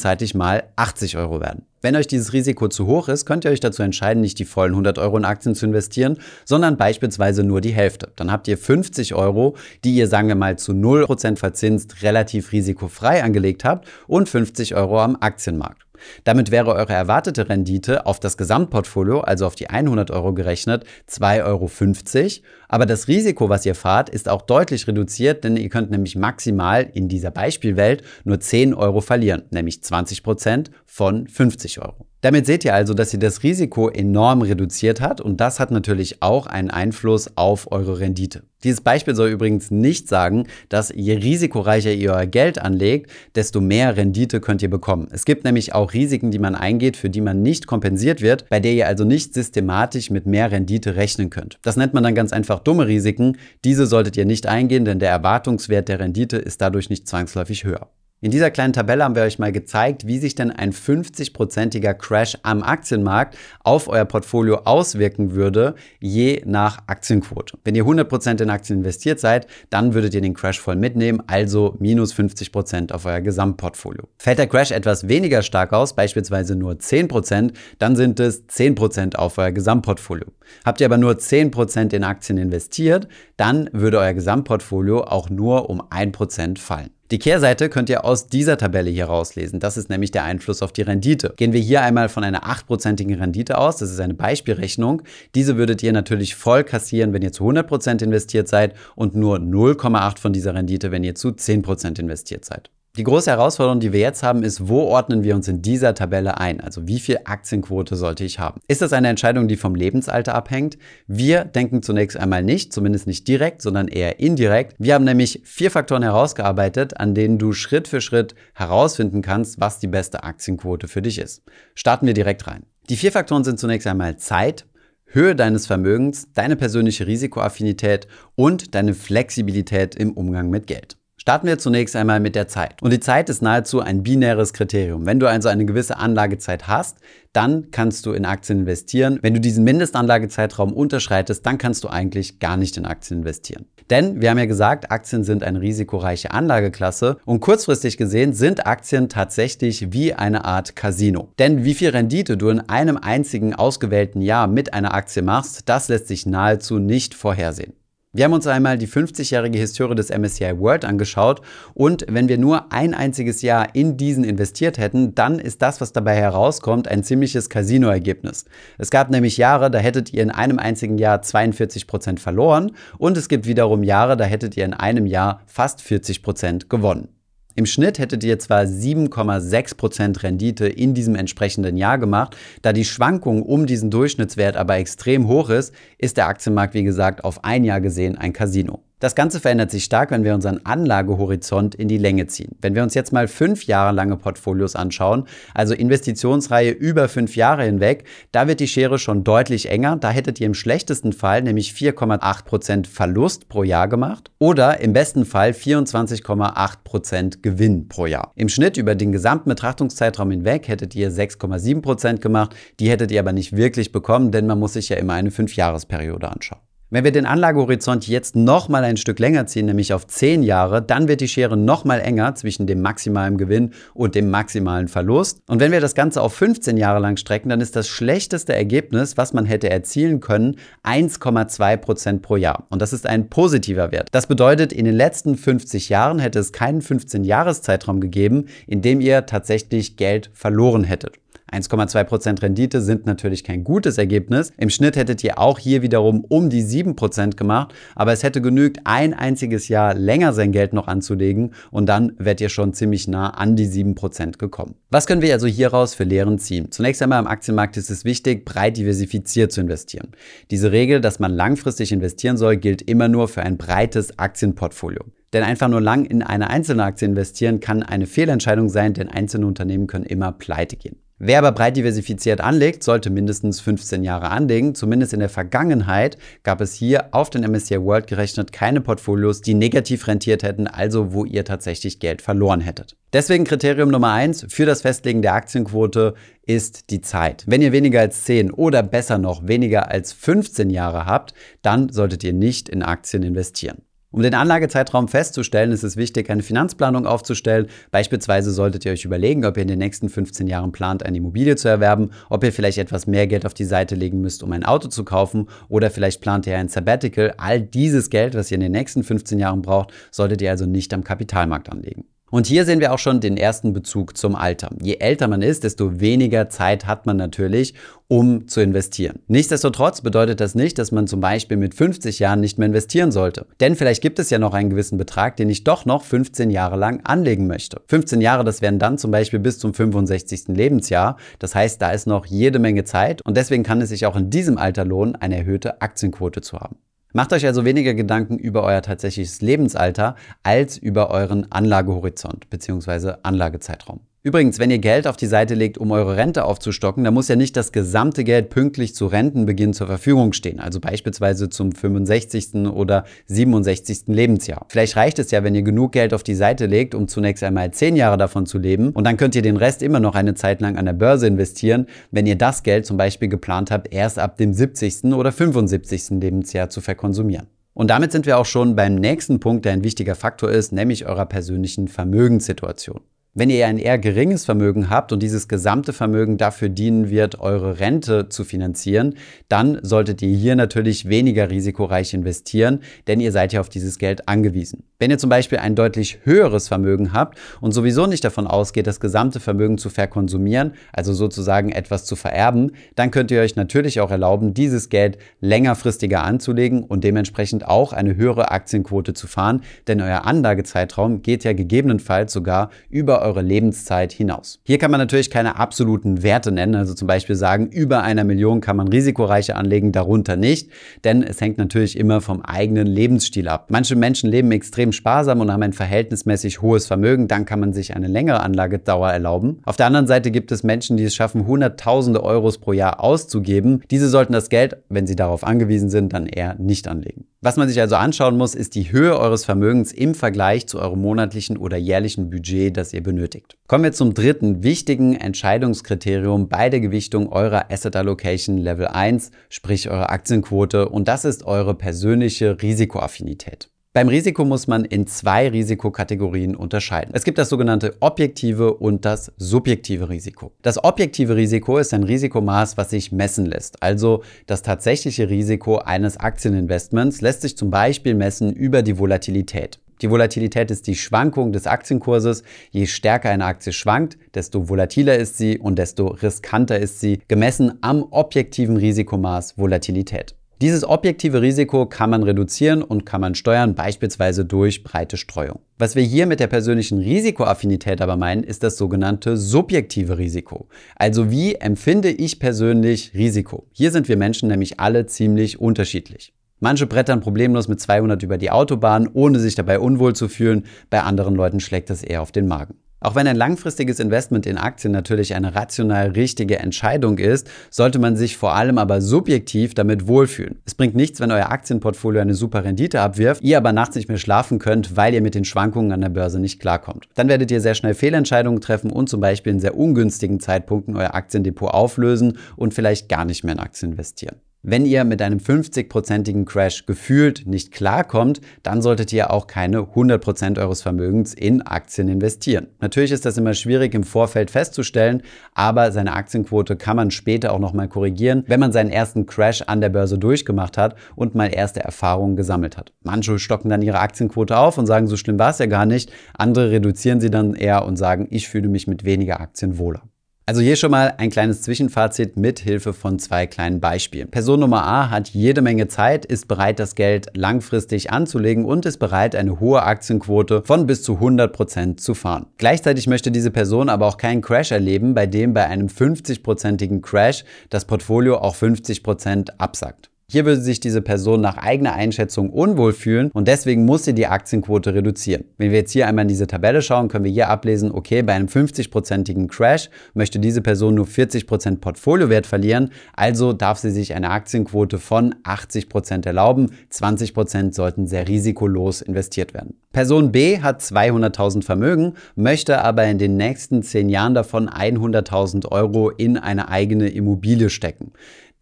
zwischenzeitlich 0.03 0.35
mal 0.35 0.65
80 0.75 1.17
Euro 1.17 1.41
werden. 1.41 1.63
Wenn 1.81 1.95
euch 1.97 2.09
dieses 2.09 2.33
Risiko 2.33 2.69
zu 2.69 2.87
hoch 2.87 3.09
ist, 3.09 3.25
könnt 3.25 3.45
ihr 3.45 3.53
euch 3.53 3.61
dazu 3.61 3.83
entscheiden, 3.83 4.21
nicht 4.21 4.39
die 4.39 4.45
vollen 4.45 4.73
100 4.73 4.99
Euro 4.99 5.17
in 5.17 5.25
Aktien 5.25 5.55
zu 5.55 5.67
investieren, 5.67 6.19
sondern 6.45 6.77
beispielsweise 6.77 7.45
nur 7.45 7.61
die 7.61 7.73
Hälfte. 7.73 8.11
Dann 8.17 8.33
habt 8.33 8.49
ihr 8.49 8.59
50 8.59 9.15
Euro, 9.15 9.57
die 9.85 9.95
ihr, 9.95 10.09
sagen 10.09 10.29
wir 10.29 10.35
mal, 10.35 10.59
zu 10.59 10.73
0% 10.73 11.37
verzinst 11.37 12.03
relativ 12.03 12.51
risikofrei 12.51 13.23
angelegt 13.23 13.65
habt 13.65 13.87
und 14.09 14.29
50 14.29 14.75
Euro 14.75 15.01
am 15.01 15.17
Aktienmarkt. 15.21 15.87
Damit 16.25 16.51
wäre 16.51 16.75
eure 16.75 16.93
erwartete 16.93 17.49
Rendite 17.49 18.07
auf 18.07 18.21
das 18.21 18.37
Gesamtportfolio, 18.37 19.21
also 19.21 19.47
auf 19.47 19.55
die 19.55 19.71
100 19.71 20.11
Euro 20.11 20.33
gerechnet, 20.35 20.85
2,50 21.11 21.45
Euro. 21.45 22.47
Aber 22.69 22.87
das 22.87 23.09
Risiko, 23.09 23.49
was 23.49 23.67
ihr 23.67 23.75
fahrt, 23.75 24.09
ist 24.09 24.29
auch 24.29 24.43
deutlich 24.43 24.87
reduziert, 24.87 25.45
denn 25.45 25.57
ihr 25.57 25.69
könnt 25.69 25.91
nämlich 25.91 26.17
maximal 26.17 26.89
in 26.93 27.09
dieser 27.09 27.31
Beispielwelt 27.31 28.03
nur 28.25 28.41
10 28.41 28.75
Euro 28.75 29.01
verlieren, 29.01 29.45
nämlich 29.51 29.83
20 29.83 30.23
Prozent 30.23 30.71
von 30.87 31.27
50 31.27 31.81
Euro. 31.81 32.07
Damit 32.23 32.47
seht 32.47 32.65
ihr 32.65 32.73
also, 32.73 32.95
dass 32.95 33.11
sie 33.11 33.19
das 33.19 33.43
Risiko 33.43 33.89
enorm 33.89 34.43
reduziert 34.43 35.01
hat 35.01 35.21
und 35.21 35.41
das 35.41 35.59
hat 35.59 35.73
natürlich 35.73 36.23
auch 36.23 36.47
einen 36.47 36.71
Einfluss 36.71 37.37
auf 37.37 37.73
eure 37.73 37.99
Rendite. 37.99 38.45
Dieses 38.63 38.81
Beispiel 38.81 39.17
soll 39.17 39.31
übrigens 39.31 39.73
nicht 39.73 40.09
sagen, 40.09 40.47
dass 40.69 40.93
je 40.95 41.15
risikoreicher 41.15 41.93
ihr 41.93 42.13
euer 42.13 42.27
Geld 42.27 42.61
anlegt, 42.61 43.11
desto 43.35 43.61
mehr 43.61 43.97
Rendite 43.97 44.41
könnt 44.41 44.63
ihr 44.63 44.71
bekommen. 44.71 45.09
Es 45.11 45.25
gibt 45.25 45.43
nämlich 45.43 45.75
auch 45.75 45.95
Risiken, 45.95 46.31
die 46.31 46.39
man 46.39 46.55
eingeht, 46.55 46.97
für 46.97 47.11
die 47.11 47.21
man 47.21 47.43
nicht 47.43 47.67
kompensiert 47.67 48.23
wird, 48.23 48.49
bei 48.49 48.61
der 48.61 48.73
ihr 48.75 48.87
also 48.87 49.03
nicht 49.03 49.35
systematisch 49.35 50.11
mit 50.11 50.25
mehr 50.25 50.53
Rendite 50.53 50.95
rechnen 50.95 51.29
könnt. 51.29 51.59
Das 51.63 51.77
nennt 51.77 51.93
man 51.93 52.05
dann 52.05 52.15
ganz 52.15 52.33
einfach 52.33 52.61
dumme 52.61 52.87
Risiken. 52.87 53.37
Diese 53.65 53.87
solltet 53.87 54.17
ihr 54.17 54.27
nicht 54.27 54.47
eingehen, 54.47 54.85
denn 54.85 55.01
der 55.01 55.11
Erwartungswert 55.11 55.89
der 55.89 55.99
Rendite 55.99 56.37
ist 56.37 56.61
dadurch 56.61 56.89
nicht 56.89 57.09
zwangsläufig 57.09 57.65
höher. 57.65 57.89
In 58.25 58.31
dieser 58.31 58.53
kleinen 58.53 58.73
Tabelle 58.73 59.03
haben 59.03 59.17
wir 59.17 59.25
euch 59.25 59.41
mal 59.41 59.51
gezeigt, 59.51 60.07
wie 60.07 60.17
sich 60.17 60.37
denn 60.37 60.53
ein 60.53 60.73
50-prozentiger 60.73 61.93
Crash 61.93 62.39
am 62.45 62.63
Aktienmarkt 62.63 63.37
auf 63.65 63.89
euer 63.89 64.05
Portfolio 64.05 64.59
auswirken 64.59 65.33
würde, 65.33 65.75
je 65.99 66.41
nach 66.47 66.85
Aktienquote. 66.87 67.59
Wenn 67.65 67.75
ihr 67.75 67.83
100% 67.83 68.41
in 68.41 68.49
Aktien 68.49 68.79
investiert 68.79 69.19
seid, 69.19 69.49
dann 69.71 69.93
würdet 69.93 70.15
ihr 70.15 70.21
den 70.21 70.35
Crash 70.35 70.61
voll 70.61 70.77
mitnehmen, 70.77 71.21
also 71.27 71.75
minus 71.81 72.15
50% 72.15 72.93
auf 72.93 73.07
euer 73.07 73.21
Gesamtportfolio. 73.21 74.05
Fällt 74.19 74.39
der 74.39 74.47
Crash 74.47 74.71
etwas 74.71 75.09
weniger 75.09 75.43
stark 75.43 75.73
aus, 75.73 75.97
beispielsweise 75.97 76.55
nur 76.55 76.75
10%, 76.75 77.51
dann 77.81 77.97
sind 77.97 78.21
es 78.21 78.49
10% 78.49 79.17
auf 79.17 79.37
euer 79.37 79.51
Gesamtportfolio. 79.51 80.29
Habt 80.65 80.81
ihr 80.81 80.87
aber 80.87 80.97
nur 80.97 81.15
10% 81.15 81.93
in 81.93 82.05
Aktien 82.05 82.39
investiert, 82.39 83.09
dann 83.37 83.69
würde 83.73 83.99
euer 83.99 84.15
Gesamtportfolio 84.15 85.03
auch 85.03 85.29
nur 85.29 85.69
um 85.69 85.83
1% 85.83 86.61
fallen. 86.61 86.91
Die 87.13 87.19
Kehrseite 87.19 87.69
könnt 87.69 87.91
ihr 87.91 88.07
aus 88.07 88.29
dieser 88.29 88.57
Tabelle 88.57 88.89
hier 88.89 89.05
rauslesen. 89.05 89.61
Das 89.61 89.77
ist 89.77 89.91
nämlich 89.91 90.13
der 90.13 90.25
Einfluss 90.25 90.63
auf 90.63 90.73
die 90.73 90.81
Rendite. 90.81 91.35
Gehen 91.37 91.53
wir 91.53 91.61
hier 91.61 91.83
einmal 91.83 92.09
von 92.09 92.25
einer 92.25 92.45
8%igen 92.45 93.19
Rendite 93.19 93.59
aus. 93.59 93.77
Das 93.77 93.91
ist 93.91 94.01
eine 94.01 94.15
Beispielrechnung. 94.15 95.03
Diese 95.35 95.59
würdet 95.59 95.83
ihr 95.83 95.93
natürlich 95.93 96.35
voll 96.35 96.65
kassieren, 96.65 97.13
wenn 97.13 97.21
ihr 97.21 97.31
zu 97.31 97.45
100% 97.45 98.03
investiert 98.03 98.49
seid 98.49 98.75
und 98.97 99.15
nur 99.15 99.37
0,8 99.37 100.21
von 100.21 100.33
dieser 100.33 100.55
Rendite, 100.55 100.91
wenn 100.91 101.05
ihr 101.05 101.15
zu 101.15 101.29
10% 101.29 102.01
investiert 102.01 102.47
seid. 102.47 102.71
Die 102.99 103.05
große 103.05 103.31
Herausforderung, 103.31 103.81
die 103.81 103.95
wir 103.95 104.01
jetzt 104.01 104.23
haben, 104.23 104.43
ist, 104.43 104.69
wo 104.69 104.81
ordnen 104.81 105.23
wir 105.23 105.35
uns 105.35 105.49
in 105.49 105.63
dieser 105.63 105.95
Tabelle 105.95 106.37
ein? 106.37 106.61
Also 106.61 106.87
wie 106.87 107.01
viel 107.01 107.21
Aktienquote 107.25 107.97
sollte 107.97 108.23
ich 108.23 108.39
haben? 108.39 108.61
Ist 108.69 108.83
das 108.83 108.93
eine 108.93 109.09
Entscheidung, 109.09 109.49
die 109.49 109.57
vom 109.57 109.75
Lebensalter 109.75 110.35
abhängt? 110.35 110.77
Wir 111.07 111.47
denken 111.47 111.83
zunächst 111.83 112.19
einmal 112.19 112.43
nicht, 112.43 112.71
zumindest 112.71 113.07
nicht 113.07 113.27
direkt, 113.27 113.63
sondern 113.63 113.89
eher 113.89 114.21
indirekt. 114.21 114.77
Wir 114.79 114.93
haben 114.93 115.05
nämlich 115.05 115.41
vier 115.43 115.71
Faktoren 115.71 116.03
herausgearbeitet, 116.03 117.01
an 117.01 117.15
denen 117.15 117.39
du 117.39 117.55
Schritt 117.55 117.89
für 117.89 118.03
Schritt 118.03 118.35
herausfinden 118.53 119.23
kannst, 119.23 119.59
was 119.59 119.79
die 119.79 119.87
beste 119.87 120.23
Aktienquote 120.23 120.87
für 120.87 121.01
dich 121.01 121.19
ist. 121.19 121.43
Starten 121.75 122.07
wir 122.07 122.13
direkt 122.13 122.47
rein. 122.47 122.67
Die 122.91 122.97
vier 122.97 123.13
Faktoren 123.13 123.43
sind 123.43 123.59
zunächst 123.59 123.87
einmal 123.87 124.19
Zeit, 124.19 124.67
Höhe 125.07 125.35
deines 125.35 125.67
Vermögens, 125.67 126.29
deine 126.35 126.57
persönliche 126.57 127.07
Risikoaffinität 127.07 128.07
und 128.35 128.75
deine 128.75 128.93
Flexibilität 128.93 129.95
im 129.95 130.13
Umgang 130.13 130.51
mit 130.51 130.67
Geld. 130.67 130.99
Starten 131.23 131.47
wir 131.47 131.57
zunächst 131.57 131.95
einmal 131.95 132.19
mit 132.19 132.35
der 132.35 132.49
Zeit. 132.49 132.83
Und 132.83 132.93
die 132.93 132.99
Zeit 132.99 133.29
ist 133.29 133.43
nahezu 133.43 133.79
ein 133.79 134.03
binäres 134.03 134.53
Kriterium. 134.53 135.07
Wenn 135.07 135.21
du 135.21 135.29
also 135.29 135.49
eine 135.49 135.65
gewisse 135.65 135.97
Anlagezeit 135.97 136.67
hast, 136.67 136.99
dann 137.33 137.71
kannst 137.71 138.07
du 138.07 138.13
in 138.13 138.25
Aktien 138.25 138.59
investieren. 138.59 139.21
Wenn 139.23 139.33
du 139.33 139.39
diesen 139.39 139.63
Mindestanlagezeitraum 139.63 140.73
unterschreitest, 140.73 141.47
dann 141.47 141.59
kannst 141.59 141.85
du 141.85 141.89
eigentlich 141.89 142.41
gar 142.41 142.57
nicht 142.57 142.77
in 142.77 142.87
Aktien 142.87 143.21
investieren. 143.21 143.67
Denn 143.89 144.21
wir 144.21 144.31
haben 144.31 144.39
ja 144.39 144.47
gesagt, 144.47 144.91
Aktien 144.91 145.23
sind 145.23 145.45
eine 145.45 145.61
risikoreiche 145.61 146.33
Anlageklasse 146.33 147.19
und 147.25 147.39
kurzfristig 147.39 147.97
gesehen 147.97 148.33
sind 148.33 148.67
Aktien 148.67 149.09
tatsächlich 149.09 149.93
wie 149.93 150.15
eine 150.15 150.45
Art 150.45 150.75
Casino. 150.75 151.29
Denn 151.39 151.63
wie 151.63 151.75
viel 151.75 151.91
Rendite 151.91 152.37
du 152.37 152.49
in 152.49 152.69
einem 152.69 152.97
einzigen 152.97 153.55
ausgewählten 153.55 154.23
Jahr 154.23 154.49
mit 154.49 154.75
einer 154.75 154.93
Aktie 154.93 155.23
machst, 155.23 155.69
das 155.69 155.87
lässt 155.87 156.09
sich 156.09 156.27
nahezu 156.27 156.81
nicht 156.81 157.15
vorhersehen. 157.15 157.75
Wir 158.15 158.27
haben 158.27 158.35
uns 158.35 158.47
einmal 158.47 158.77
die 158.77 158.89
50-jährige 158.89 159.59
Historie 159.59 159.95
des 159.95 160.11
MSCI 160.11 160.59
World 160.59 160.85
angeschaut 160.85 161.41
und 161.73 162.05
wenn 162.11 162.29
wir 162.29 162.37
nur 162.37 162.71
ein 162.71 162.93
einziges 162.93 163.41
Jahr 163.41 163.75
in 163.75 163.97
diesen 163.97 164.23
investiert 164.23 164.77
hätten, 164.77 165.15
dann 165.15 165.39
ist 165.39 165.63
das, 165.63 165.81
was 165.81 165.95
dabei 165.95 166.15
herauskommt, 166.17 166.89
ein 166.89 167.05
ziemliches 167.05 167.49
Casino-Ergebnis. 167.49 168.45
Es 168.77 168.91
gab 168.91 169.09
nämlich 169.09 169.39
Jahre, 169.39 169.71
da 169.71 169.79
hättet 169.79 170.13
ihr 170.13 170.23
in 170.23 170.31
einem 170.31 170.59
einzigen 170.59 170.99
Jahr 170.99 171.23
42 171.23 171.87
Prozent 171.87 172.21
verloren 172.21 172.73
und 172.99 173.17
es 173.17 173.31
gibt 173.31 173.47
wiederum 173.47 173.83
Jahre, 173.83 174.19
da 174.19 174.25
hättet 174.25 174.59
ihr 174.59 174.67
in 174.67 174.75
einem 174.75 175.07
Jahr 175.07 175.41
fast 175.47 175.81
40 175.81 176.23
Prozent 176.23 176.69
gewonnen. 176.69 177.22
Im 177.55 177.67
Schnitt 177.67 177.99
hättet 177.99 178.25
ihr 178.25 178.39
zwar 178.39 178.63
7,6% 178.63 180.23
Rendite 180.23 180.67
in 180.67 180.95
diesem 180.95 181.15
entsprechenden 181.15 181.77
Jahr 181.77 181.99
gemacht, 181.99 182.37
da 182.63 182.73
die 182.73 182.85
Schwankung 182.85 183.43
um 183.43 183.67
diesen 183.67 183.91
Durchschnittswert 183.91 184.57
aber 184.57 184.77
extrem 184.77 185.29
hoch 185.29 185.51
ist, 185.51 185.75
ist 185.99 186.17
der 186.17 186.29
Aktienmarkt 186.29 186.75
wie 186.75 186.85
gesagt 186.85 187.25
auf 187.25 187.45
ein 187.45 187.65
Jahr 187.65 187.81
gesehen 187.81 188.17
ein 188.17 188.33
Casino. 188.33 188.81
Das 189.03 189.17
Ganze 189.17 189.41
verändert 189.41 189.73
sich 189.73 189.83
stark, 189.83 190.13
wenn 190.13 190.23
wir 190.23 190.33
unseren 190.33 190.61
Anlagehorizont 190.65 191.75
in 191.75 191.89
die 191.89 191.99
Länge 191.99 192.29
ziehen. 192.29 192.55
Wenn 192.61 192.77
wir 192.77 192.85
uns 192.85 192.95
jetzt 192.95 193.13
mal 193.13 193.27
fünf 193.27 193.65
Jahre 193.65 193.93
lange 193.93 194.17
Portfolios 194.17 194.77
anschauen, 194.77 195.25
also 195.55 195.75
Investitionsreihe 195.75 196.71
über 196.71 197.09
fünf 197.09 197.35
Jahre 197.35 197.65
hinweg, 197.65 198.05
da 198.31 198.47
wird 198.47 198.61
die 198.61 198.69
Schere 198.69 199.01
schon 199.01 199.25
deutlich 199.25 199.69
enger. 199.69 199.97
Da 199.97 200.11
hättet 200.11 200.39
ihr 200.39 200.47
im 200.47 200.55
schlechtesten 200.55 201.13
Fall 201.13 201.43
nämlich 201.43 201.73
4,8% 201.73 202.87
Verlust 202.87 203.49
pro 203.49 203.65
Jahr 203.65 203.89
gemacht 203.89 204.31
oder 204.39 204.79
im 204.79 204.93
besten 204.93 205.25
Fall 205.25 205.51
24,8% 205.51 207.43
Gewinn 207.43 207.89
pro 207.89 208.07
Jahr. 208.07 208.31
Im 208.37 208.49
Schnitt 208.49 208.77
über 208.77 208.95
den 208.95 209.11
gesamten 209.11 209.49
Betrachtungszeitraum 209.49 210.31
hinweg 210.31 210.69
hättet 210.69 210.95
ihr 210.95 211.11
6,7% 211.11 212.19
gemacht. 212.19 212.55
Die 212.79 212.89
hättet 212.89 213.11
ihr 213.11 213.19
aber 213.19 213.33
nicht 213.33 213.57
wirklich 213.57 213.91
bekommen, 213.91 214.31
denn 214.31 214.47
man 214.47 214.61
muss 214.61 214.75
sich 214.75 214.91
ja 214.91 214.97
immer 214.97 215.15
eine 215.15 215.33
Fünfjahresperiode 215.33 216.31
anschauen. 216.31 216.61
Wenn 216.93 217.05
wir 217.05 217.11
den 217.11 217.25
Anlagehorizont 217.25 218.07
jetzt 218.07 218.37
noch 218.37 218.69
mal 218.69 218.85
ein 218.85 218.99
Stück 218.99 219.19
länger 219.19 219.47
ziehen, 219.47 219.65
nämlich 219.65 219.95
auf 219.95 220.07
10 220.07 220.43
Jahre, 220.43 220.83
dann 220.83 221.09
wird 221.09 221.23
die 221.23 221.29
Schere 221.29 221.57
noch 221.57 221.87
mal 221.87 222.01
enger 222.01 222.35
zwischen 222.35 222.67
dem 222.67 222.83
maximalen 222.83 223.39
Gewinn 223.39 223.71
und 223.95 224.15
dem 224.15 224.29
maximalen 224.29 224.89
Verlust. 224.89 225.41
Und 225.47 225.59
wenn 225.59 225.73
wir 225.73 225.81
das 225.81 225.95
Ganze 225.95 226.21
auf 226.21 226.35
15 226.35 226.77
Jahre 226.77 227.01
lang 227.01 227.17
strecken, 227.17 227.49
dann 227.49 227.63
ist 227.63 227.77
das 227.77 227.89
schlechteste 227.89 228.55
Ergebnis, 228.55 229.17
was 229.17 229.33
man 229.33 229.47
hätte 229.47 229.71
erzielen 229.71 230.21
können, 230.21 230.57
1,2 230.85 231.79
Prozent 231.79 232.21
pro 232.21 232.37
Jahr. 232.37 232.67
Und 232.69 232.83
das 232.83 232.93
ist 232.93 233.07
ein 233.07 233.31
positiver 233.31 233.91
Wert. 233.91 234.09
Das 234.13 234.27
bedeutet, 234.27 234.71
in 234.75 234.85
den 234.85 234.95
letzten 234.95 235.39
50 235.39 235.89
Jahren 235.89 236.19
hätte 236.19 236.41
es 236.41 236.53
keinen 236.53 236.83
15-Jahres-Zeitraum 236.83 238.03
gegeben, 238.03 238.49
in 238.67 238.83
dem 238.83 239.01
ihr 239.01 239.25
tatsächlich 239.25 239.97
Geld 239.97 240.31
verloren 240.35 240.85
hättet. 240.85 241.22
1,2% 241.53 242.43
Rendite 242.43 242.81
sind 242.81 243.07
natürlich 243.07 243.45
kein 243.45 243.65
gutes 243.65 243.99
Ergebnis. 243.99 244.53
Im 244.57 244.71
Schnitt 244.71 244.97
hättet 244.97 245.23
ihr 245.23 245.39
auch 245.39 245.59
hier 245.59 245.83
wiederum 245.83 246.25
um 246.29 246.51
die 246.51 246.63
7% 246.63 247.37
gemacht, 247.37 247.75
aber 247.95 248.13
es 248.13 248.23
hätte 248.23 248.41
genügt, 248.41 248.81
ein 248.85 249.15
einziges 249.15 249.69
Jahr 249.69 249.95
länger 249.95 250.33
sein 250.33 250.53
Geld 250.53 250.73
noch 250.73 250.89
anzulegen 250.89 251.55
und 251.71 251.87
dann 251.87 252.13
wärt 252.19 252.41
ihr 252.41 252.49
schon 252.49 252.73
ziemlich 252.73 253.09
nah 253.09 253.31
an 253.31 253.57
die 253.57 253.67
7% 253.67 254.39
gekommen. 254.39 254.75
Was 254.91 255.07
können 255.07 255.23
wir 255.23 255.33
also 255.33 255.47
hieraus 255.47 255.95
für 255.95 256.05
Lehren 256.05 256.39
ziehen? 256.39 256.71
Zunächst 256.71 257.03
einmal 257.03 257.19
am 257.19 257.27
Aktienmarkt 257.27 257.77
ist 257.77 257.91
es 257.91 258.05
wichtig, 258.05 258.45
breit 258.45 258.77
diversifiziert 258.77 259.53
zu 259.53 259.61
investieren. 259.61 260.09
Diese 260.51 260.73
Regel, 260.73 261.01
dass 261.01 261.19
man 261.19 261.33
langfristig 261.33 261.93
investieren 261.93 262.37
soll, 262.37 262.57
gilt 262.57 262.83
immer 262.83 263.09
nur 263.09 263.29
für 263.29 263.43
ein 263.43 263.57
breites 263.57 264.19
Aktienportfolio. 264.19 265.05
Denn 265.33 265.43
einfach 265.45 265.69
nur 265.69 265.81
lang 265.81 266.05
in 266.05 266.23
eine 266.23 266.51
einzelne 266.51 266.85
Aktie 266.85 267.09
investieren 267.09 267.61
kann 267.61 267.83
eine 267.83 268.07
Fehlentscheidung 268.07 268.69
sein, 268.69 268.93
denn 268.93 269.09
einzelne 269.09 269.47
Unternehmen 269.47 269.87
können 269.87 270.05
immer 270.05 270.31
pleite 270.33 270.77
gehen. 270.77 271.02
Wer 271.25 271.39
aber 271.39 271.53
breit 271.53 271.77
diversifiziert 271.77 272.41
anlegt, 272.41 272.83
sollte 272.83 273.09
mindestens 273.09 273.61
15 273.61 274.03
Jahre 274.03 274.33
anlegen. 274.33 274.75
Zumindest 274.75 275.13
in 275.13 275.21
der 275.21 275.29
Vergangenheit 275.29 276.19
gab 276.43 276.61
es 276.61 276.75
hier 276.75 277.15
auf 277.15 277.31
den 277.31 277.49
MSCI 277.49 277.81
World 277.81 278.09
gerechnet 278.09 278.53
keine 278.53 278.81
Portfolios, 278.81 279.41
die 279.41 279.55
negativ 279.55 280.09
rentiert 280.09 280.43
hätten, 280.43 280.67
also 280.67 281.13
wo 281.13 281.25
ihr 281.25 281.45
tatsächlich 281.45 282.01
Geld 282.01 282.23
verloren 282.23 282.61
hättet. 282.61 282.97
Deswegen 283.13 283.45
Kriterium 283.45 283.91
Nummer 283.91 284.11
eins 284.11 284.45
für 284.49 284.67
das 284.67 284.83
Festlegen 284.83 285.23
der 285.23 285.35
Aktienquote 285.35 286.15
ist 286.45 286.91
die 286.91 287.03
Zeit. 287.03 287.45
Wenn 287.47 287.63
ihr 287.63 287.71
weniger 287.71 288.01
als 288.01 288.25
10 288.25 288.51
oder 288.51 288.83
besser 288.83 289.19
noch 289.19 289.47
weniger 289.47 289.93
als 289.93 290.13
15 290.13 290.71
Jahre 290.71 291.07
habt, 291.07 291.35
dann 291.63 291.89
solltet 291.89 292.25
ihr 292.25 292.33
nicht 292.33 292.69
in 292.69 292.83
Aktien 292.83 293.23
investieren. 293.23 293.83
Um 294.13 294.23
den 294.23 294.35
Anlagezeitraum 294.35 295.09
festzustellen, 295.09 295.73
ist 295.73 295.85
es 295.85 295.97
wichtig, 295.97 296.29
eine 296.29 296.43
Finanzplanung 296.43 297.07
aufzustellen. 297.07 297.69
Beispielsweise 297.91 298.51
solltet 298.51 298.85
ihr 298.85 298.93
euch 298.93 299.07
überlegen, 299.07 299.47
ob 299.47 299.57
ihr 299.57 299.63
in 299.63 299.69
den 299.69 299.79
nächsten 299.79 300.11
15 300.11 300.47
Jahren 300.47 300.71
plant, 300.71 301.03
eine 301.03 301.17
Immobilie 301.17 301.57
zu 301.57 301.69
erwerben, 301.69 302.11
ob 302.29 302.45
ihr 302.45 302.53
vielleicht 302.53 302.77
etwas 302.77 303.07
mehr 303.07 303.27
Geld 303.27 303.47
auf 303.47 303.55
die 303.55 303.65
Seite 303.65 303.95
legen 303.95 304.21
müsst, 304.21 304.43
um 304.43 304.53
ein 304.53 304.65
Auto 304.65 304.89
zu 304.89 305.05
kaufen 305.05 305.49
oder 305.71 305.91
vielleicht 305.91 306.21
plant 306.21 306.47
ihr 306.47 306.59
ein 306.59 306.69
Sabbatical. 306.69 307.33
All 307.39 307.63
dieses 307.63 308.11
Geld, 308.11 308.35
was 308.35 308.51
ihr 308.51 308.57
in 308.57 308.61
den 308.61 308.73
nächsten 308.73 309.03
15 309.03 309.39
Jahren 309.39 309.63
braucht, 309.63 309.95
solltet 310.11 310.43
ihr 310.43 310.51
also 310.51 310.67
nicht 310.67 310.93
am 310.93 311.05
Kapitalmarkt 311.05 311.71
anlegen. 311.71 312.05
Und 312.33 312.47
hier 312.47 312.65
sehen 312.65 312.81
wir 312.81 312.95
auch 312.95 312.99
schon 312.99 313.21
den 313.21 313.37
ersten 313.37 313.75
Bezug 313.75 314.17
zum 314.17 314.37
Alter. 314.37 314.71
Je 314.81 314.97
älter 315.01 315.29
man 315.29 315.43
ist, 315.43 315.65
desto 315.65 316.01
weniger 316.01 316.49
Zeit 316.49 316.87
hat 316.87 317.05
man 317.05 317.19
natürlich, 317.19 317.75
um 318.09 318.49
zu 318.49 318.63
investieren. 318.63 319.19
Nichtsdestotrotz 319.29 320.01
bedeutet 320.01 320.41
das 320.41 320.55
nicht, 320.55 320.79
dass 320.79 320.93
man 320.93 321.07
zum 321.07 321.21
Beispiel 321.21 321.59
mit 321.59 321.75
50 321.75 322.21
Jahren 322.21 322.41
nicht 322.41 322.57
mehr 322.57 322.69
investieren 322.69 323.13
sollte. 323.13 323.45
Denn 323.61 323.77
vielleicht 323.77 324.01
gibt 324.01 324.19
es 324.19 324.31
ja 324.31 324.39
noch 324.39 324.55
einen 324.55 324.71
gewissen 324.71 324.97
Betrag, 324.97 325.37
den 325.37 325.51
ich 325.51 325.63
doch 325.63 325.85
noch 325.85 326.05
15 326.05 326.49
Jahre 326.49 326.77
lang 326.77 327.03
anlegen 327.05 327.47
möchte. 327.47 327.83
15 327.89 328.23
Jahre, 328.23 328.45
das 328.45 328.63
wären 328.63 328.79
dann 328.79 328.97
zum 328.97 329.11
Beispiel 329.11 329.39
bis 329.39 329.59
zum 329.59 329.75
65. 329.75 330.49
Lebensjahr. 330.49 331.19
Das 331.39 331.55
heißt, 331.55 331.83
da 331.83 331.91
ist 331.91 332.07
noch 332.07 332.25
jede 332.25 332.59
Menge 332.59 332.85
Zeit 332.85 333.21
und 333.27 333.37
deswegen 333.37 333.63
kann 333.63 333.83
es 333.83 333.91
sich 333.91 334.07
auch 334.07 334.17
in 334.17 334.31
diesem 334.31 334.57
Alter 334.57 334.87
lohnen, 334.87 335.17
eine 335.17 335.37
erhöhte 335.37 335.83
Aktienquote 335.83 336.41
zu 336.41 336.59
haben. 336.59 336.77
Macht 337.13 337.33
euch 337.33 337.45
also 337.47 337.65
weniger 337.65 337.93
Gedanken 337.93 338.39
über 338.39 338.63
euer 338.63 338.81
tatsächliches 338.81 339.43
Lebensalter 339.43 340.17
als 340.43 340.79
über 340.79 341.11
euren 341.11 341.51
Anlagehorizont 341.53 342.49
bzw. 342.49 343.15
Anlagezeitraum. 343.23 344.01
Übrigens, 344.25 344.61
wenn 344.61 344.71
ihr 344.71 344.79
Geld 344.79 345.09
auf 345.09 345.17
die 345.17 345.27
Seite 345.27 345.55
legt, 345.55 345.79
um 345.79 345.91
eure 345.91 346.17
Rente 346.17 346.45
aufzustocken, 346.45 347.03
dann 347.03 347.13
muss 347.13 347.27
ja 347.27 347.35
nicht 347.35 347.57
das 347.57 347.73
gesamte 347.73 348.23
Geld 348.23 348.51
pünktlich 348.51 348.95
zu 348.95 349.07
Rentenbeginn 349.07 349.73
zur 349.73 349.89
Verfügung 349.89 350.33
stehen, 350.33 350.61
also 350.61 350.79
beispielsweise 350.79 351.51
zum 351.51 351.73
65. 351.73 352.69
oder 352.69 353.05
67. 353.27 354.03
Lebensjahr. 354.07 354.65
Vielleicht 354.69 354.95
reicht 354.95 355.19
es 355.19 355.33
ja, 355.33 355.43
wenn 355.43 355.57
ihr 355.57 355.63
genug 355.63 355.91
Geld 355.91 356.15
auf 356.15 356.23
die 356.23 356.37
Seite 356.37 356.67
legt, 356.67 356.95
um 356.95 357.09
zunächst 357.09 357.43
einmal 357.43 357.73
10 357.73 357.97
Jahre 357.97 358.17
davon 358.17 358.47
zu 358.47 358.59
leben 358.59 358.91
und 358.91 359.03
dann 359.03 359.17
könnt 359.17 359.35
ihr 359.35 359.43
den 359.43 359.57
Rest 359.57 359.83
immer 359.83 359.99
noch 359.99 360.15
eine 360.15 360.35
Zeit 360.35 360.61
lang 360.61 360.77
an 360.77 360.85
der 360.85 360.93
Börse 360.93 361.27
investieren, 361.27 361.87
wenn 362.13 362.27
ihr 362.27 362.37
das 362.37 362.63
Geld 362.63 362.87
zum 362.87 362.97
Beispiel 362.97 363.29
geplant 363.29 363.73
habt, 363.73 363.93
erst 363.93 364.21
ab 364.21 364.37
dem 364.37 364.53
70. 364.53 365.13
oder 365.15 365.33
75. 365.33 366.11
Lebensjahr 366.21 366.69
zu 366.69 366.81
verkonsumieren. 366.81 367.49
Und 367.75 367.91
damit 367.91 368.13
sind 368.13 368.27
wir 368.27 368.39
auch 368.39 368.47
schon 368.47 368.77
beim 368.77 368.95
nächsten 368.95 369.41
Punkt, 369.41 369.65
der 369.65 369.73
ein 369.73 369.83
wichtiger 369.83 370.15
Faktor 370.15 370.53
ist, 370.53 370.71
nämlich 370.71 371.07
eurer 371.07 371.27
persönlichen 371.27 371.89
Vermögenssituation. 371.89 373.01
Wenn 373.35 373.49
ihr 373.49 373.67
ein 373.67 373.79
eher 373.79 373.99
geringes 373.99 374.45
Vermögen 374.45 374.91
habt 374.91 375.11
und 375.11 375.23
dieses 375.23 375.49
gesamte 375.49 375.95
Vermögen 375.95 376.37
dafür 376.37 376.69
dienen 376.69 377.09
wird, 377.09 377.41
eure 377.41 377.81
Rente 377.81 378.29
zu 378.29 378.45
finanzieren, 378.45 379.15
dann 379.49 379.79
solltet 379.81 380.21
ihr 380.21 380.37
hier 380.37 380.55
natürlich 380.55 381.09
weniger 381.09 381.49
risikoreich 381.49 382.13
investieren, 382.13 382.81
denn 383.07 383.21
ihr 383.21 383.33
seid 383.33 383.55
ja 383.55 383.61
auf 383.61 383.71
dieses 383.71 383.99
Geld 383.99 384.29
angewiesen. 384.29 384.83
Wenn 384.99 385.11
ihr 385.11 385.17
zum 385.17 385.31
Beispiel 385.31 385.59
ein 385.59 385.75
deutlich 385.75 386.19
höheres 386.25 386.69
Vermögen 386.69 387.15
habt 387.15 387.39
und 387.63 387.73
sowieso 387.73 388.07
nicht 388.07 388.23
davon 388.23 388.47
ausgeht, 388.47 388.87
das 388.87 389.01
gesamte 389.01 389.41
Vermögen 389.41 389.79
zu 389.79 389.89
verkonsumieren, 389.89 390.75
also 390.93 391.15
sozusagen 391.15 391.73
etwas 391.73 392.05
zu 392.05 392.17
vererben, 392.17 392.73
dann 392.97 393.11
könnt 393.11 393.31
ihr 393.31 393.41
euch 393.41 393.57
natürlich 393.57 394.01
auch 394.01 394.11
erlauben, 394.11 394.53
dieses 394.53 394.91
Geld 394.91 395.17
längerfristiger 395.41 396.23
anzulegen 396.23 396.85
und 396.85 397.03
dementsprechend 397.03 397.67
auch 397.67 397.95
eine 397.95 398.15
höhere 398.15 398.51
Aktienquote 398.51 399.15
zu 399.15 399.27
fahren, 399.27 399.63
denn 399.87 400.03
euer 400.03 400.27
Anlagezeitraum 400.27 401.23
geht 401.23 401.45
ja 401.45 401.55
gegebenenfalls 401.55 402.35
sogar 402.35 402.69
über 402.91 403.22
eure 403.23 403.43
Lebenszeit 403.43 404.13
hinaus. 404.13 404.61
Hier 404.65 404.79
kann 404.79 404.91
man 404.91 405.01
natürlich 405.01 405.31
keine 405.31 405.57
absoluten 405.57 406.23
Werte 406.23 406.53
nennen, 406.53 406.75
also 406.75 406.95
zum 406.95 407.09
Beispiel 407.09 407.37
sagen, 407.37 407.69
über 407.69 408.03
einer 408.03 408.25
Million 408.25 408.61
kann 408.61 408.77
man 408.77 408.89
risikoreicher 408.89 409.57
anlegen, 409.57 409.93
darunter 409.93 410.37
nicht, 410.37 410.71
denn 411.05 411.23
es 411.23 411.41
hängt 411.41 411.59
natürlich 411.59 411.99
immer 411.99 412.21
vom 412.21 412.43
eigenen 412.43 412.87
Lebensstil 412.87 413.49
ab. 413.49 413.67
Manche 413.71 413.97
Menschen 413.97 414.31
leben 414.31 414.53
extrem 414.53 414.93
sparsam 414.93 415.41
und 415.41 415.51
haben 415.51 415.63
ein 415.63 415.73
verhältnismäßig 415.73 416.63
hohes 416.63 416.87
Vermögen, 416.87 417.29
dann 417.29 417.45
kann 417.45 417.61
man 417.61 417.73
sich 417.73 417.97
eine 417.97 418.09
längere 418.09 418.41
Anlagedauer 418.41 419.11
erlauben. 419.11 419.61
Auf 419.65 419.77
der 419.77 419.87
anderen 419.87 420.07
Seite 420.07 420.31
gibt 420.31 420.53
es 420.53 420.63
Menschen, 420.63 420.97
die 420.97 421.05
es 421.05 421.15
schaffen, 421.15 421.47
hunderttausende 421.47 422.23
Euros 422.23 422.59
pro 422.59 422.73
Jahr 422.73 423.01
auszugeben. 423.01 423.83
Diese 423.91 424.09
sollten 424.09 424.33
das 424.33 424.49
Geld, 424.49 424.77
wenn 424.89 425.07
sie 425.07 425.17
darauf 425.17 425.45
angewiesen 425.45 425.91
sind, 425.91 426.13
dann 426.13 426.27
eher 426.27 426.57
nicht 426.59 426.89
anlegen. 426.89 427.27
Was 427.45 427.57
man 427.57 427.69
sich 427.69 427.81
also 427.81 427.97
anschauen 427.97 428.37
muss, 428.37 428.55
ist 428.55 428.77
die 428.77 428.93
Höhe 428.93 429.19
eures 429.19 429.45
Vermögens 429.45 429.91
im 429.93 430.15
Vergleich 430.15 430.69
zu 430.69 430.79
eurem 430.79 431.01
monatlichen 431.01 431.57
oder 431.57 431.77
jährlichen 431.77 432.31
Budget, 432.31 432.77
das 432.77 432.93
ihr 432.93 433.03
benötigt. 433.03 433.57
Kommen 433.67 433.83
wir 433.83 433.91
zum 433.91 434.15
dritten 434.15 434.63
wichtigen 434.63 435.17
Entscheidungskriterium 435.17 436.49
bei 436.49 436.71
der 436.71 436.79
Gewichtung 436.79 437.33
eurer 437.33 437.69
Asset 437.69 437.97
Allocation 437.97 438.59
Level 438.59 438.87
1, 438.87 439.33
sprich 439.49 439.91
eurer 439.91 440.11
Aktienquote, 440.11 440.89
und 440.89 441.09
das 441.09 441.25
ist 441.25 441.43
eure 441.43 441.75
persönliche 441.75 442.63
Risikoaffinität. 442.63 443.72
Beim 443.95 444.09
Risiko 444.09 444.47
muss 444.47 444.69
man 444.69 444.87
in 444.87 445.07
zwei 445.07 445.51
Risikokategorien 445.51 446.57
unterscheiden. 446.57 447.11
Es 447.15 447.25
gibt 447.25 447.37
das 447.37 447.51
sogenannte 447.51 447.95
objektive 448.01 448.73
und 448.73 449.05
das 449.05 449.33
subjektive 449.37 450.09
Risiko. 450.09 450.51
Das 450.63 450.83
objektive 450.83 451.37
Risiko 451.37 451.77
ist 451.77 451.93
ein 451.93 452.03
Risikomaß, 452.03 452.79
was 452.79 452.89
sich 452.89 453.13
messen 453.13 453.45
lässt. 453.45 453.83
Also 453.83 454.23
das 454.47 454.63
tatsächliche 454.63 455.29
Risiko 455.29 455.77
eines 455.77 456.17
Aktieninvestments 456.17 457.21
lässt 457.21 457.43
sich 457.43 457.55
zum 457.55 457.69
Beispiel 457.71 458.15
messen 458.15 458.55
über 458.55 458.81
die 458.81 458.99
Volatilität. 458.99 459.79
Die 460.01 460.09
Volatilität 460.09 460.71
ist 460.71 460.87
die 460.87 460.97
Schwankung 460.97 461.53
des 461.53 461.67
Aktienkurses. 461.67 462.45
Je 462.71 462.87
stärker 462.87 463.29
eine 463.29 463.45
Aktie 463.45 463.75
schwankt, 463.75 464.17
desto 464.35 464.71
volatiler 464.71 465.19
ist 465.19 465.37
sie 465.37 465.59
und 465.59 465.79
desto 465.79 466.07
riskanter 466.07 466.79
ist 466.79 467.01
sie, 467.01 467.21
gemessen 467.29 467.75
am 467.83 468.05
objektiven 468.11 468.79
Risikomaß 468.79 469.59
Volatilität. 469.59 470.35
Dieses 470.63 470.85
objektive 470.85 471.43
Risiko 471.43 471.87
kann 471.87 472.11
man 472.11 472.23
reduzieren 472.23 472.85
und 472.85 473.05
kann 473.05 473.21
man 473.21 473.35
steuern, 473.35 473.75
beispielsweise 473.75 474.45
durch 474.45 474.85
breite 474.85 475.17
Streuung. 475.17 475.59
Was 475.77 475.97
wir 475.97 476.05
hier 476.05 476.27
mit 476.27 476.39
der 476.39 476.47
persönlichen 476.47 476.99
Risikoaffinität 476.99 478.01
aber 478.01 478.17
meinen, 478.17 478.45
ist 478.45 478.63
das 478.63 478.79
sogenannte 478.79 479.37
subjektive 479.37 480.19
Risiko. 480.19 480.69
Also 480.95 481.33
wie 481.33 481.57
empfinde 481.57 482.11
ich 482.11 482.39
persönlich 482.39 483.13
Risiko? 483.13 483.67
Hier 483.73 483.91
sind 483.91 484.09
wir 484.09 484.17
Menschen 484.17 484.49
nämlich 484.49 484.79
alle 484.79 485.07
ziemlich 485.07 485.61
unterschiedlich. 485.61 486.33
Manche 486.61 486.87
brettern 486.87 487.19
problemlos 487.19 487.67
mit 487.67 487.81
200 487.81 488.23
über 488.23 488.39
die 488.39 488.53
Autobahn, 488.53 489.09
ohne 489.13 489.41
sich 489.41 489.57
dabei 489.57 489.81
unwohl 489.81 490.15
zu 490.15 490.29
fühlen. 490.29 490.67
Bei 490.91 491.03
anderen 491.03 491.35
Leuten 491.35 491.59
schlägt 491.59 491.91
das 491.91 492.05
eher 492.05 492.23
auf 492.23 492.31
den 492.31 492.47
Magen. 492.47 492.77
Auch 493.03 493.17
wenn 493.17 493.27
ein 493.27 493.37
langfristiges 493.37 493.99
Investment 493.99 494.47
in 494.47 494.57
Aktien 494.57 494.93
natürlich 494.93 495.35
eine 495.35 495.55
rational 495.55 496.11
richtige 496.11 496.59
Entscheidung 496.61 497.19
ist, 497.19 497.51
sollte 497.69 497.99
man 497.99 498.17
sich 498.17 498.37
vor 498.37 498.55
allem 498.55 498.79
aber 498.79 499.01
subjektiv 499.01 499.75
damit 499.75 500.07
wohlfühlen. 500.07 500.61
Es 500.65 500.75
bringt 500.75 500.95
nichts, 500.95 501.19
wenn 501.19 501.33
euer 501.33 501.51
Aktienportfolio 501.51 502.21
eine 502.21 502.35
super 502.35 502.65
Rendite 502.65 503.01
abwirft, 503.01 503.43
ihr 503.43 503.57
aber 503.57 503.73
nachts 503.73 503.97
nicht 503.97 504.09
mehr 504.09 504.19
schlafen 504.19 504.61
könnt, 504.61 504.97
weil 504.97 505.15
ihr 505.15 505.21
mit 505.21 505.35
den 505.35 505.45
Schwankungen 505.45 505.91
an 505.91 506.01
der 506.01 506.11
Börse 506.11 506.39
nicht 506.39 506.61
klarkommt. 506.61 507.09
Dann 507.15 507.29
werdet 507.29 507.51
ihr 507.51 507.61
sehr 507.61 507.75
schnell 507.75 507.95
Fehlentscheidungen 507.95 508.61
treffen 508.61 508.91
und 508.91 509.09
zum 509.09 509.21
Beispiel 509.21 509.53
in 509.53 509.61
sehr 509.61 509.77
ungünstigen 509.77 510.39
Zeitpunkten 510.39 510.97
euer 510.97 511.15
Aktiendepot 511.15 511.71
auflösen 511.75 512.39
und 512.57 512.73
vielleicht 512.73 513.09
gar 513.09 513.25
nicht 513.25 513.43
mehr 513.43 513.55
in 513.55 513.61
Aktien 513.61 513.93
investieren. 513.93 514.37
Wenn 514.65 514.87
ihr 514.87 515.03
mit 515.03 515.21
einem 515.21 515.41
50-prozentigen 515.41 516.45
Crash 516.45 516.87
gefühlt 516.87 517.49
nicht 517.49 517.73
klarkommt, 517.73 518.41
dann 518.63 518.81
solltet 518.81 519.13
ihr 519.13 519.33
auch 519.33 519.49
keine 519.49 519.79
100% 519.79 520.57
eures 520.61 520.83
Vermögens 520.83 521.35
in 521.35 521.63
Aktien 521.63 522.07
investieren. 522.07 522.69
Natürlich 522.79 523.11
ist 523.11 523.27
das 523.27 523.37
immer 523.37 523.55
schwierig 523.55 523.93
im 523.93 524.05
Vorfeld 524.05 524.53
festzustellen, 524.53 525.25
aber 525.53 525.91
seine 525.91 526.13
Aktienquote 526.13 526.77
kann 526.77 526.95
man 526.95 527.11
später 527.11 527.53
auch 527.53 527.59
nochmal 527.59 527.89
korrigieren, 527.89 528.45
wenn 528.47 528.61
man 528.61 528.71
seinen 528.71 528.91
ersten 528.91 529.27
Crash 529.27 529.63
an 529.63 529.81
der 529.81 529.89
Börse 529.89 530.17
durchgemacht 530.17 530.79
hat 530.79 530.95
und 531.17 531.35
mal 531.35 531.53
erste 531.53 531.81
Erfahrungen 531.81 532.37
gesammelt 532.37 532.77
hat. 532.77 532.93
Manche 533.03 533.41
stocken 533.41 533.69
dann 533.69 533.83
ihre 533.83 533.99
Aktienquote 533.99 534.57
auf 534.57 534.79
und 534.79 534.87
sagen, 534.87 535.09
so 535.09 535.17
schlimm 535.17 535.41
war 535.41 535.51
es 535.51 535.59
ja 535.59 535.67
gar 535.67 535.87
nicht. 535.87 536.13
Andere 536.35 536.71
reduzieren 536.71 537.21
sie 537.21 537.31
dann 537.31 537.55
eher 537.55 537.85
und 537.85 537.97
sagen, 537.97 538.29
ich 538.31 538.47
fühle 538.47 538.69
mich 538.69 538.87
mit 538.87 539.05
weniger 539.05 539.41
Aktien 539.41 539.77
wohler. 539.77 540.03
Also 540.45 540.61
hier 540.61 540.75
schon 540.75 540.91
mal 540.91 541.15
ein 541.19 541.31
kleines 541.31 541.63
Zwischenfazit 541.63 542.37
mit 542.37 542.59
Hilfe 542.59 542.93
von 542.93 543.21
zwei 543.21 543.47
kleinen 543.47 543.79
Beispielen. 543.79 544.29
Person 544.29 544.59
Nummer 544.59 544.83
A 544.83 545.09
hat 545.09 545.29
jede 545.29 545.63
Menge 545.63 545.87
Zeit, 545.87 546.25
ist 546.27 546.49
bereit, 546.49 546.81
das 546.81 546.97
Geld 546.97 547.29
langfristig 547.35 548.11
anzulegen 548.11 548.65
und 548.65 548.85
ist 548.85 548.99
bereit, 548.99 549.37
eine 549.37 549.61
hohe 549.61 549.85
Aktienquote 549.85 550.65
von 550.65 550.87
bis 550.89 551.05
zu 551.05 551.15
100 551.15 551.53
Prozent 551.53 552.01
zu 552.01 552.15
fahren. 552.15 552.47
Gleichzeitig 552.59 553.07
möchte 553.07 553.31
diese 553.31 553.53
Person 553.53 553.89
aber 553.89 554.07
auch 554.07 554.17
keinen 554.17 554.43
Crash 554.43 554.73
erleben, 554.73 555.15
bei 555.15 555.27
dem 555.27 555.55
bei 555.55 555.69
einem 555.69 555.87
50-prozentigen 555.87 557.03
Crash 557.03 557.45
das 557.71 557.85
Portfolio 557.85 558.39
auch 558.39 558.57
50 558.57 559.05
Prozent 559.05 559.61
absackt. 559.61 560.12
Hier 560.33 560.47
würde 560.47 560.63
sich 560.63 560.81
diese 560.81 561.03
Person 561.03 561.43
nach 561.43 561.59
eigener 561.59 561.93
Einschätzung 561.93 562.49
unwohl 562.49 562.95
fühlen 562.95 563.31
und 563.35 563.49
deswegen 563.49 563.85
muss 563.85 564.07
sie 564.07 564.15
die 564.15 564.29
Aktienquote 564.29 564.95
reduzieren. 564.95 565.45
Wenn 565.59 565.73
wir 565.73 565.81
jetzt 565.81 565.93
hier 565.93 566.09
einmal 566.09 566.23
in 566.23 566.29
diese 566.29 566.47
Tabelle 566.47 566.81
schauen, 566.81 567.09
können 567.09 567.27
wir 567.27 567.31
hier 567.31 567.51
ablesen, 567.51 567.93
okay, 567.93 568.23
bei 568.23 568.33
einem 568.33 568.47
50-prozentigen 568.47 569.49
Crash 569.49 569.91
möchte 570.15 570.39
diese 570.39 570.63
Person 570.63 570.95
nur 570.95 571.05
40% 571.05 571.81
Portfoliowert 571.81 572.47
verlieren, 572.47 572.89
also 573.13 573.53
darf 573.53 573.77
sie 573.77 573.91
sich 573.91 574.15
eine 574.15 574.31
Aktienquote 574.31 574.97
von 574.97 575.35
80% 575.45 576.25
erlauben. 576.25 576.71
20% 576.91 577.75
sollten 577.75 578.07
sehr 578.07 578.27
risikolos 578.27 579.03
investiert 579.03 579.53
werden. 579.53 579.75
Person 579.93 580.33
B 580.33 580.63
hat 580.63 580.81
200.000 580.81 581.63
Vermögen, 581.63 582.15
möchte 582.37 582.83
aber 582.83 583.05
in 583.05 583.19
den 583.19 583.37
nächsten 583.37 583.83
10 583.83 584.09
Jahren 584.09 584.33
davon 584.33 584.71
100.000 584.71 585.71
Euro 585.71 586.09
in 586.09 586.39
eine 586.39 586.71
eigene 586.71 587.09
Immobilie 587.09 587.69
stecken. 587.69 588.13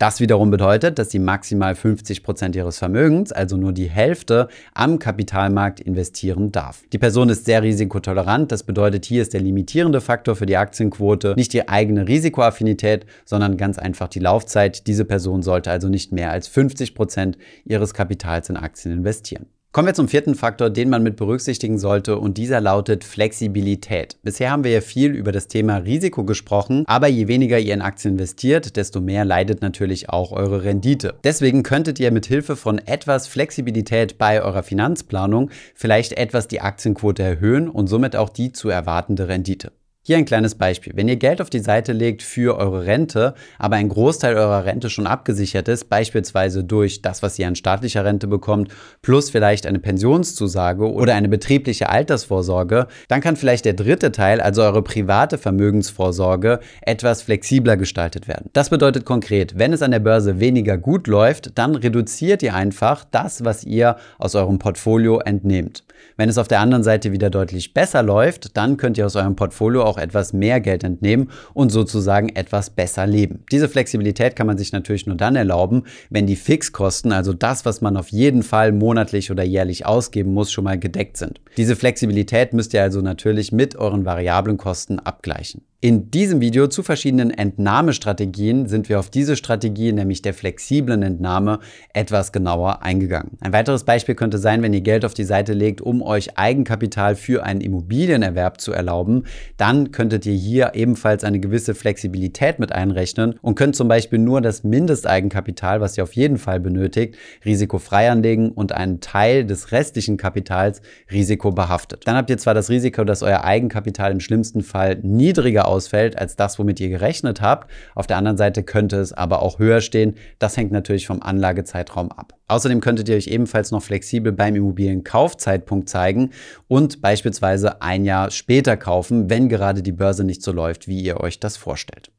Das 0.01 0.19
wiederum 0.19 0.51
bedeutet, 0.51 0.99
dass 0.99 1.11
sie 1.11 1.19
maximal 1.19 1.75
50 1.75 2.23
Prozent 2.23 2.57
ihres 2.57 2.79
Vermögens, 2.79 3.33
also 3.33 3.59
nur 3.59 3.75
die 3.75 3.91
Hälfte, 3.91 4.49
am 4.73 4.99
Kapitalmarkt 4.99 5.79
investieren 5.79 6.53
darf. 6.53 6.85
Die 6.91 6.97
Person 6.97 7.29
ist 7.29 7.45
sehr 7.45 7.63
risikotolerant, 7.63 8.51
das 8.51 8.63
bedeutet, 8.63 9.05
hier 9.05 9.21
ist 9.21 9.35
der 9.35 9.43
limitierende 9.43 10.01
Faktor 10.01 10.37
für 10.37 10.47
die 10.47 10.57
Aktienquote 10.57 11.35
nicht 11.37 11.53
die 11.53 11.69
eigene 11.69 12.09
Risikoaffinität, 12.09 13.05
sondern 13.27 13.59
ganz 13.59 13.79
einfach 13.79 14.09
die 14.09 14.21
Laufzeit. 14.21 14.87
Diese 14.87 15.05
Person 15.05 15.43
sollte 15.43 15.71
also 15.71 15.91
nicht 15.91 16.13
mehr 16.13 16.31
als 16.31 16.49
50 16.49 16.95
Prozent 16.95 17.37
ihres 17.67 17.93
Kapitals 17.93 18.49
in 18.49 18.57
Aktien 18.57 18.95
investieren. 18.95 19.49
Kommen 19.73 19.87
wir 19.87 19.95
zum 19.95 20.09
vierten 20.09 20.35
Faktor, 20.35 20.69
den 20.69 20.91
man 20.91 21.05
mit 21.05 21.15
berücksichtigen 21.15 21.79
sollte 21.79 22.19
und 22.19 22.39
dieser 22.39 22.61
lautet 22.61 23.05
Flexibilität. 23.05 24.17
Bisher 24.25 24.51
haben 24.51 24.65
wir 24.65 24.73
ja 24.73 24.81
viel 24.81 25.13
über 25.13 25.31
das 25.31 25.47
Thema 25.47 25.77
Risiko 25.77 26.25
gesprochen, 26.25 26.83
aber 26.89 27.07
je 27.07 27.29
weniger 27.29 27.57
ihr 27.57 27.75
in 27.75 27.81
Aktien 27.81 28.15
investiert, 28.15 28.75
desto 28.75 29.01
mehr 29.01 29.25
leidet 29.25 29.63
natürlich 29.63 30.09
auch 30.09 30.33
eure 30.33 30.65
Rendite. 30.65 31.15
Deswegen 31.23 31.63
könntet 31.63 32.01
ihr 32.01 32.11
mit 32.11 32.27
Hilfe 32.27 32.57
von 32.57 32.79
etwas 32.79 33.29
Flexibilität 33.29 34.19
bei 34.19 34.43
eurer 34.43 34.65
Finanzplanung 34.65 35.51
vielleicht 35.77 36.15
etwas 36.15 36.49
die 36.49 36.63
Aktienquote 36.63 37.23
erhöhen 37.23 37.69
und 37.69 37.87
somit 37.87 38.17
auch 38.17 38.31
die 38.31 38.51
zu 38.51 38.71
erwartende 38.71 39.29
Rendite. 39.29 39.71
Hier 40.03 40.17
ein 40.17 40.25
kleines 40.25 40.55
Beispiel. 40.55 40.95
Wenn 40.97 41.09
ihr 41.09 41.17
Geld 41.17 41.43
auf 41.43 41.51
die 41.51 41.59
Seite 41.59 41.93
legt 41.93 42.23
für 42.23 42.57
eure 42.57 42.87
Rente, 42.87 43.35
aber 43.59 43.77
ein 43.77 43.91
Großteil 43.91 44.35
eurer 44.35 44.65
Rente 44.65 44.89
schon 44.89 45.07
abgesichert 45.07 45.69
ist, 45.69 45.91
beispielsweise 45.91 46.65
durch 46.65 47.03
das, 47.03 47.23
was 47.23 47.39
ihr 47.39 47.47
an 47.47 47.55
staatlicher 47.55 48.03
Rente 48.03 48.27
bekommt, 48.27 48.73
plus 49.03 49.29
vielleicht 49.29 49.67
eine 49.67 49.79
Pensionszusage 49.79 50.91
oder 50.91 51.15
eine 51.15 51.29
betriebliche 51.29 51.91
Altersvorsorge, 51.91 52.87
dann 53.09 53.21
kann 53.21 53.37
vielleicht 53.37 53.67
der 53.67 53.75
dritte 53.75 54.11
Teil, 54.11 54.41
also 54.41 54.63
eure 54.63 54.81
private 54.81 55.37
Vermögensvorsorge, 55.37 56.61
etwas 56.81 57.21
flexibler 57.21 57.77
gestaltet 57.77 58.27
werden. 58.27 58.49
Das 58.55 58.71
bedeutet 58.71 59.05
konkret, 59.05 59.59
wenn 59.59 59.75
es 59.75 59.83
an 59.83 59.91
der 59.91 59.99
Börse 59.99 60.41
weniger 60.41 60.79
gut 60.79 61.09
läuft, 61.09 61.59
dann 61.59 61.75
reduziert 61.75 62.43
ihr 62.43 62.55
einfach 62.55 63.05
das, 63.05 63.45
was 63.45 63.65
ihr 63.65 63.97
aus 64.17 64.35
eurem 64.35 64.59
Portfolio 64.59 65.19
entnehmt. 65.19 65.85
Wenn 66.17 66.31
es 66.31 66.39
auf 66.39 66.49
der 66.49 66.61
anderen 66.61 66.83
Seite 66.83 67.13
wieder 67.13 67.29
deutlich 67.29 67.75
besser 67.75 68.03
läuft, 68.03 68.57
dann 68.57 68.79
könnt 68.79 68.97
ihr 68.97 69.05
aus 69.05 69.17
eurem 69.17 69.37
Portfolio 69.37 69.90
auch 69.91 69.99
etwas 69.99 70.33
mehr 70.33 70.61
Geld 70.61 70.85
entnehmen 70.85 71.31
und 71.53 71.71
sozusagen 71.71 72.31
etwas 72.31 72.71
besser 72.71 73.07
leben. 73.07 73.45
Diese 73.51 73.69
Flexibilität 73.69 74.37
kann 74.37 74.47
man 74.47 74.57
sich 74.57 74.73
natürlich 74.73 75.07
nur 75.07 75.17
dann 75.17 75.37
erlauben, 75.37 75.83
wenn 76.09 76.27
die 76.27 76.37
Fixkosten, 76.37 77.13
also 77.13 77.33
das, 77.33 77.65
was 77.65 77.81
man 77.81 77.97
auf 77.97 78.09
jeden 78.09 78.43
Fall 78.43 78.73
monatlich 78.73 79.31
oder 79.31 79.43
jährlich 79.43 79.85
ausgeben 79.85 80.33
muss, 80.33 80.53
schon 80.53 80.65
mal 80.65 80.79
gedeckt 80.79 81.17
sind. 81.17 81.41
Diese 81.57 81.77
Flexibilität 81.77 82.53
müsst 82.53 82.73
ihr 82.73 82.83
also 82.83 83.01
natürlich 83.01 83.53
mit 83.53 83.77
euren 83.77 84.05
variablen 84.05 84.57
Kosten 84.57 84.99
abgleichen. 84.99 85.63
In 85.83 86.11
diesem 86.11 86.43
Video 86.43 86.67
zu 86.67 86.83
verschiedenen 86.83 87.31
Entnahmestrategien 87.31 88.69
sind 88.69 88.91
wir 88.91 88.99
auf 88.99 89.09
diese 89.09 89.35
Strategie, 89.35 89.93
nämlich 89.93 90.21
der 90.21 90.35
flexiblen 90.35 91.03
Entnahme, 91.03 91.59
etwas 91.95 92.33
genauer 92.33 92.83
eingegangen. 92.83 93.39
Ein 93.41 93.55
weiteres 93.55 93.85
Beispiel 93.85 94.15
könnte 94.15 94.37
sein, 94.37 94.61
wenn 94.61 94.75
ihr 94.75 94.83
Geld 94.83 95.07
auf 95.07 95.15
die 95.15 95.25
Seite 95.25 95.55
legt, 95.55 95.81
um 95.81 96.03
euch 96.03 96.37
Eigenkapital 96.37 97.17
für 97.17 97.45
einen 97.45 97.63
Immobilienerwerb 97.63 98.61
zu 98.61 98.73
erlauben, 98.73 99.25
dann 99.57 99.80
könntet 99.91 100.27
ihr 100.27 100.35
hier 100.35 100.73
ebenfalls 100.75 101.25
eine 101.25 101.41
gewisse 101.41 101.75
Flexibilität 101.75 102.59
mit 102.59 102.73
einrechnen 102.73 103.35
und 103.43 103.55
könnt 103.55 103.75
zum 103.75 103.89
Beispiel 103.89 104.19
nur 104.19 104.41
das 104.41 104.65
Mindesteigenkapital, 104.65 105.81
was 105.81 105.97
ihr 105.97 106.05
auf 106.05 106.15
jeden 106.15 106.39
Fall 106.39 106.61
benötigt, 106.61 107.17
risikofrei 107.45 108.11
anlegen 108.11 108.51
und 108.51 108.73
einen 108.73 109.01
Teil 109.01 109.45
des 109.45 109.73
restlichen 109.73 110.17
Kapitals 110.17 110.83
risikobehaftet. 111.11 112.07
Dann 112.07 112.17
habt 112.17 112.31
ihr 112.31 112.39
zwar 112.39 112.55
das 112.55 112.71
Risiko, 112.71 113.05
dass 113.05 113.23
euer 113.23 113.45
Eigenkapital 113.45 114.13
im 114.13 114.21
schlimmsten 114.21 114.63
Fall 114.63 114.99
niedriger 115.03 115.67
ausfällt 115.67 116.19
als 116.19 116.37
das, 116.37 116.59
womit 116.59 116.79
ihr 116.81 116.89
gerechnet 116.89 117.41
habt. 117.41 117.71
Auf 117.95 118.07
der 118.07 118.19
anderen 118.19 118.37
Seite 118.37 118.63
könnte 118.63 118.97
es 118.97 119.13
aber 119.13 119.43
auch 119.43 119.59
höher 119.59 119.81
stehen. 119.81 120.15
Das 120.39 120.57
hängt 120.57 120.73
natürlich 120.73 121.07
vom 121.07 121.23
Anlagezeitraum 121.23 122.13
ab. 122.13 122.35
Außerdem 122.51 122.81
könntet 122.81 123.09
ihr 123.09 123.15
euch 123.15 123.29
ebenfalls 123.29 123.71
noch 123.71 123.83
flexibel 123.83 124.33
beim 124.33 124.57
Immobilienkaufzeitpunkt 124.57 125.89
zeigen 125.89 126.31
und 126.67 127.01
beispielsweise 127.01 127.81
ein 127.81 128.05
Jahr 128.05 128.33
später 128.33 128.77
kaufen, 128.77 129.31
wenn 129.31 129.49
gerade 129.71 129.83
die 129.85 129.93
Börse 129.93 130.25
nicht 130.25 130.43
so 130.43 130.51
läuft, 130.51 130.89
wie 130.89 131.01
ihr 131.01 131.21
euch 131.21 131.39
das 131.39 131.57
vorstellt. 131.57 132.11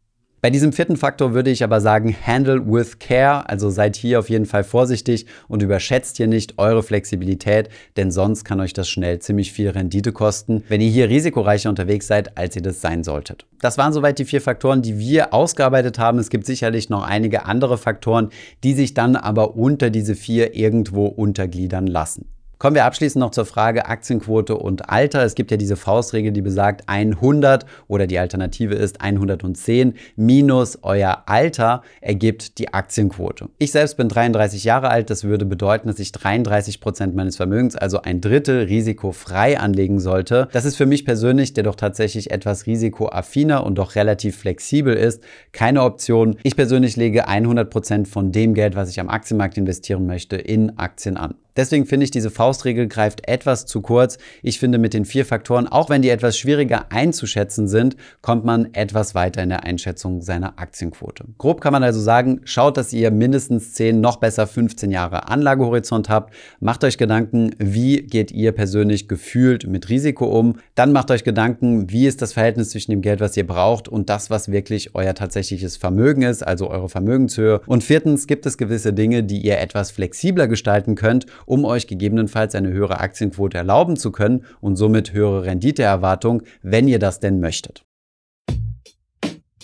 Bei 0.42 0.50
diesem 0.50 0.72
vierten 0.72 0.96
Faktor 0.96 1.34
würde 1.34 1.52
ich 1.52 1.66
aber 1.66 1.82
sagen, 1.82 2.16
handle 2.26 2.66
with 2.66 2.98
care, 2.98 3.48
also 3.48 3.70
seid 3.70 3.98
hier 3.98 4.20
auf 4.20 4.30
jeden 4.30 4.46
Fall 4.46 4.64
vorsichtig 4.64 5.26
und 5.50 5.62
überschätzt 5.62 6.16
hier 6.16 6.28
nicht 6.28 6.58
eure 6.58 6.82
Flexibilität, 6.82 7.70
denn 7.98 8.10
sonst 8.10 8.46
kann 8.46 8.62
euch 8.62 8.72
das 8.72 8.90
schnell 8.90 9.20
ziemlich 9.20 9.52
viel 9.52 9.70
Rendite 9.70 10.14
kosten, 10.14 10.64
wenn 10.70 10.82
ihr 10.82 10.90
hier 10.90 11.10
risikoreicher 11.10 11.70
unterwegs 11.70 12.08
seid, 12.08 12.38
als 12.38 12.56
ihr 12.56 12.62
das 12.62 12.80
sein 12.80 13.04
solltet. 13.04 13.46
Das 13.60 13.78
waren 13.78 13.94
soweit 13.94 14.18
die 14.18 14.26
vier 14.26 14.42
Faktoren, 14.42 14.82
die 14.82 14.98
wir 14.98 15.34
ausgearbeitet 15.34 16.00
haben. 16.00 16.18
Es 16.18 16.30
gibt 16.30 16.46
sicherlich 16.46 16.90
noch 16.90 17.04
einige 17.04 17.46
andere 17.46 17.78
Faktoren, 17.78 18.30
die 18.64 18.74
sich 18.74 18.94
dann 18.94 19.18
aber 19.18 19.58
unter 19.58 19.90
diese 19.90 20.16
vier 20.16 20.56
irgendwo 20.56 21.06
untergliedern 21.06 21.86
lassen. 21.86 22.30
Kommen 22.62 22.76
wir 22.76 22.86
abschließend 22.86 23.20
noch 23.20 23.32
zur 23.32 23.48
Frage 23.48 23.88
Aktienquote 23.88 24.56
und 24.56 24.88
Alter. 24.88 25.24
Es 25.24 25.34
gibt 25.34 25.50
ja 25.50 25.58
diese 25.58 25.76
Faustregel, 25.76 26.32
die 26.32 26.44
besagt 26.44 26.84
100 26.86 27.66
oder 27.88 28.06
die 28.06 28.20
Alternative 28.20 28.76
ist 28.76 29.02
110 29.02 29.96
minus 30.16 30.78
euer 30.84 31.24
Alter 31.26 31.82
ergibt 32.02 32.60
die 32.60 32.72
Aktienquote. 32.72 33.50
Ich 33.58 33.72
selbst 33.72 33.98
bin 33.98 34.10
33 34.10 34.64
Jahre 34.64 34.90
alt. 34.90 35.10
Das 35.10 35.24
würde 35.24 35.46
bedeuten, 35.46 35.88
dass 35.88 35.98
ich 35.98 36.12
33 36.12 36.82
Prozent 36.82 37.16
meines 37.16 37.36
Vermögens, 37.36 37.76
also 37.76 38.04
ein 38.04 38.22
Drittel, 38.22 38.66
risikofrei 38.66 39.58
anlegen 39.58 40.00
sollte. 40.00 40.48
Das 40.52 40.66
ist 40.66 40.76
für 40.76 40.86
mich 40.86 41.04
persönlich, 41.04 41.54
der 41.54 41.64
doch 41.64 41.76
tatsächlich 41.76 42.30
etwas 42.30 42.68
risikoaffiner 42.68 43.66
und 43.66 43.80
doch 43.80 43.96
relativ 43.96 44.38
flexibel 44.38 44.94
ist, 44.94 45.24
keine 45.52 45.82
Option. 45.82 46.36
Ich 46.44 46.56
persönlich 46.56 46.96
lege 46.96 47.28
100 47.28 47.72
Prozent 47.72 48.08
von 48.08 48.32
dem 48.32 48.54
Geld, 48.54 48.76
was 48.76 48.92
ich 48.92 49.00
am 49.00 49.10
Aktienmarkt 49.10 49.58
investieren 49.58 50.06
möchte, 50.06 50.36
in 50.36 50.78
Aktien 50.78 51.18
an. 51.18 51.34
Deswegen 51.56 51.86
finde 51.86 52.06
ich, 52.06 52.12
diese 52.12 52.30
Faustregel 52.30 52.88
greift 52.88 53.28
etwas 53.28 53.66
zu 53.66 53.82
kurz. 53.82 54.18
Ich 54.42 54.60
finde, 54.60 54.78
mit 54.78 54.94
den 54.94 55.06
vier 55.06 55.26
Faktoren, 55.26 55.68
auch 55.68 55.90
wenn 55.90 56.02
die 56.02 56.10
etwas 56.10 56.38
schwieriger 56.38 56.92
einzuschätzen 56.92 57.68
sind, 57.68 57.98
kommt 58.22 58.46
man 58.46 58.74
etwas 58.74 59.16
weiter 59.16 59.44
in 59.44 59.50
der 59.50 59.64
Einschätzung 59.64 60.22
seiner 60.22 60.60
Aktienquote. 60.60 61.26
Grob 61.38 61.60
kann 61.62 61.74
man 61.74 61.84
also 61.84 62.00
sagen, 62.00 62.42
schaut, 62.46 62.78
dass 62.78 62.94
ihr 62.94 63.12
mindestens 63.12 63.74
10, 63.74 64.00
noch 64.00 64.18
besser 64.18 64.48
15 64.48 64.92
Jahre 64.92 65.28
Anlagehorizont 65.28 66.10
habt. 66.10 66.34
Macht 66.60 66.84
euch 66.84 66.98
Gedanken, 66.98 67.52
wie 67.58 68.04
geht 68.04 68.32
ihr 68.32 68.54
persönlich 68.54 69.08
gefühlt 69.08 69.68
mit 69.68 69.90
Risiko 69.90 70.26
um. 70.26 70.56
Dann 70.76 70.94
macht 70.94 71.12
euch 71.12 71.24
Gedanken, 71.24 71.90
wie 71.90 72.08
ist 72.08 72.22
das 72.22 72.34
Verhältnis 72.34 72.70
zwischen 72.70 72.92
dem 72.92 73.02
Geld, 73.02 73.20
was 73.20 73.36
ihr 73.36 73.46
braucht 73.46 73.88
und 73.90 74.10
das, 74.10 74.30
was 74.30 74.52
wirklich 74.52 74.96
euer 74.96 75.14
tatsächliches 75.14 75.78
Vermögen 75.78 76.22
ist, 76.22 76.44
also 76.44 76.70
eure 76.70 76.90
Vermögenshöhe. 76.90 77.62
Und 77.66 77.84
viertens 77.84 78.28
gibt 78.28 78.46
es 78.46 78.58
gewisse 78.58 78.94
Dinge, 78.94 79.24
die 79.24 79.40
ihr 79.40 79.60
etwas 79.60 79.92
flexibler 79.92 80.48
gestalten 80.48 80.96
könnt 80.96 81.26
um 81.46 81.66
euch 81.66 81.88
gegebenenfalls 81.88 82.56
eine 82.56 82.70
höhere 82.70 83.00
Aktienquote 83.00 83.58
erlauben 83.58 83.98
zu 83.98 84.12
können 84.12 84.44
und 84.60 84.76
somit 84.76 85.14
höhere 85.14 85.44
Renditeerwartung, 85.44 86.44
wenn 86.62 86.88
ihr 86.88 87.00
das 87.00 87.20
denn 87.20 87.40
möchtet. 87.40 87.84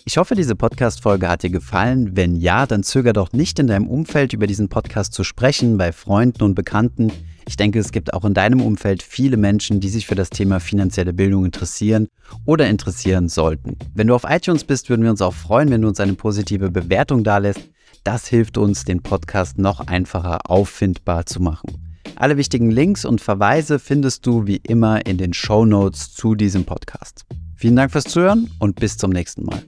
Ich 0.08 0.18
hoffe, 0.18 0.36
diese 0.36 0.56
Podcast-Folge 0.56 1.28
hat 1.28 1.44
dir 1.44 1.50
gefallen. 1.50 2.16
Wenn 2.16 2.38
ja, 2.38 2.66
dann 2.66 2.84
zöger 2.84 3.12
doch 3.12 3.34
nicht 3.34 3.60
in 3.60 3.68
deinem 3.68 3.90
Umfeld 3.90 4.32
über 4.32 4.48
diesen 4.48 4.70
Podcast 4.70 5.13
zu 5.13 5.26
sprechen, 5.26 5.78
bei 5.78 5.92
Freunden 5.92 6.44
und 6.44 6.56
Bekannten. 6.56 7.12
Ich 7.46 7.58
denke, 7.58 7.80
es 7.80 7.92
gibt 7.92 8.13
auch 8.13 8.24
in 8.24 8.34
deinem 8.34 8.62
Umfeld 8.62 9.04
viele 9.04 9.36
Menschen, 9.36 9.82
die 9.82 9.90
sich 9.90 10.08
für 10.08 10.16
das 10.16 10.30
Thema 10.30 10.62
finanzielle 10.62 11.12
Bildung 11.12 11.44
interessieren 11.44 12.08
oder 12.46 12.70
interessieren 12.70 13.28
sollten. 13.28 13.78
Wenn 13.96 14.08
du 14.08 14.16
auf 14.16 14.24
iTunes 14.26 14.63
bist, 14.63 14.90
würden 14.90 15.04
wir 15.04 15.12
uns 15.12 15.22
auch 15.22 15.34
freuen, 15.34 15.72
wenn 15.72 15.82
du 15.82 15.90
uns 15.90 16.00
eine 16.00 16.13
positive 16.13 16.72
Bewertung 16.72 17.26
dalässt. 17.26 17.70
Das 18.08 18.26
hilft 18.26 18.58
uns, 18.58 18.86
den 18.86 19.04
Podcast 19.04 19.58
noch 19.58 19.82
einfacher 19.82 20.50
auffindbar 20.50 21.26
zu 21.26 21.41
machen. 21.41 21.91
Alle 22.15 22.38
wichtigen 22.38 22.72
Links 22.72 23.04
und 23.04 23.20
Verweise 23.20 23.80
findest 23.80 24.26
du 24.26 24.48
wie 24.48 24.62
immer 24.63 25.06
in 25.06 25.17
den 25.17 25.34
Show 25.34 25.65
Notes 25.65 26.13
zu 26.13 26.34
diesem 26.34 26.63
Podcast. 26.63 27.26
Vielen 27.58 27.76
Dank 27.76 27.91
fürs 27.91 28.06
Zuhören 28.06 28.50
und 28.60 28.80
bis 28.80 28.98
zum 28.98 29.12
nächsten 29.12 29.43
Mal. 29.43 29.62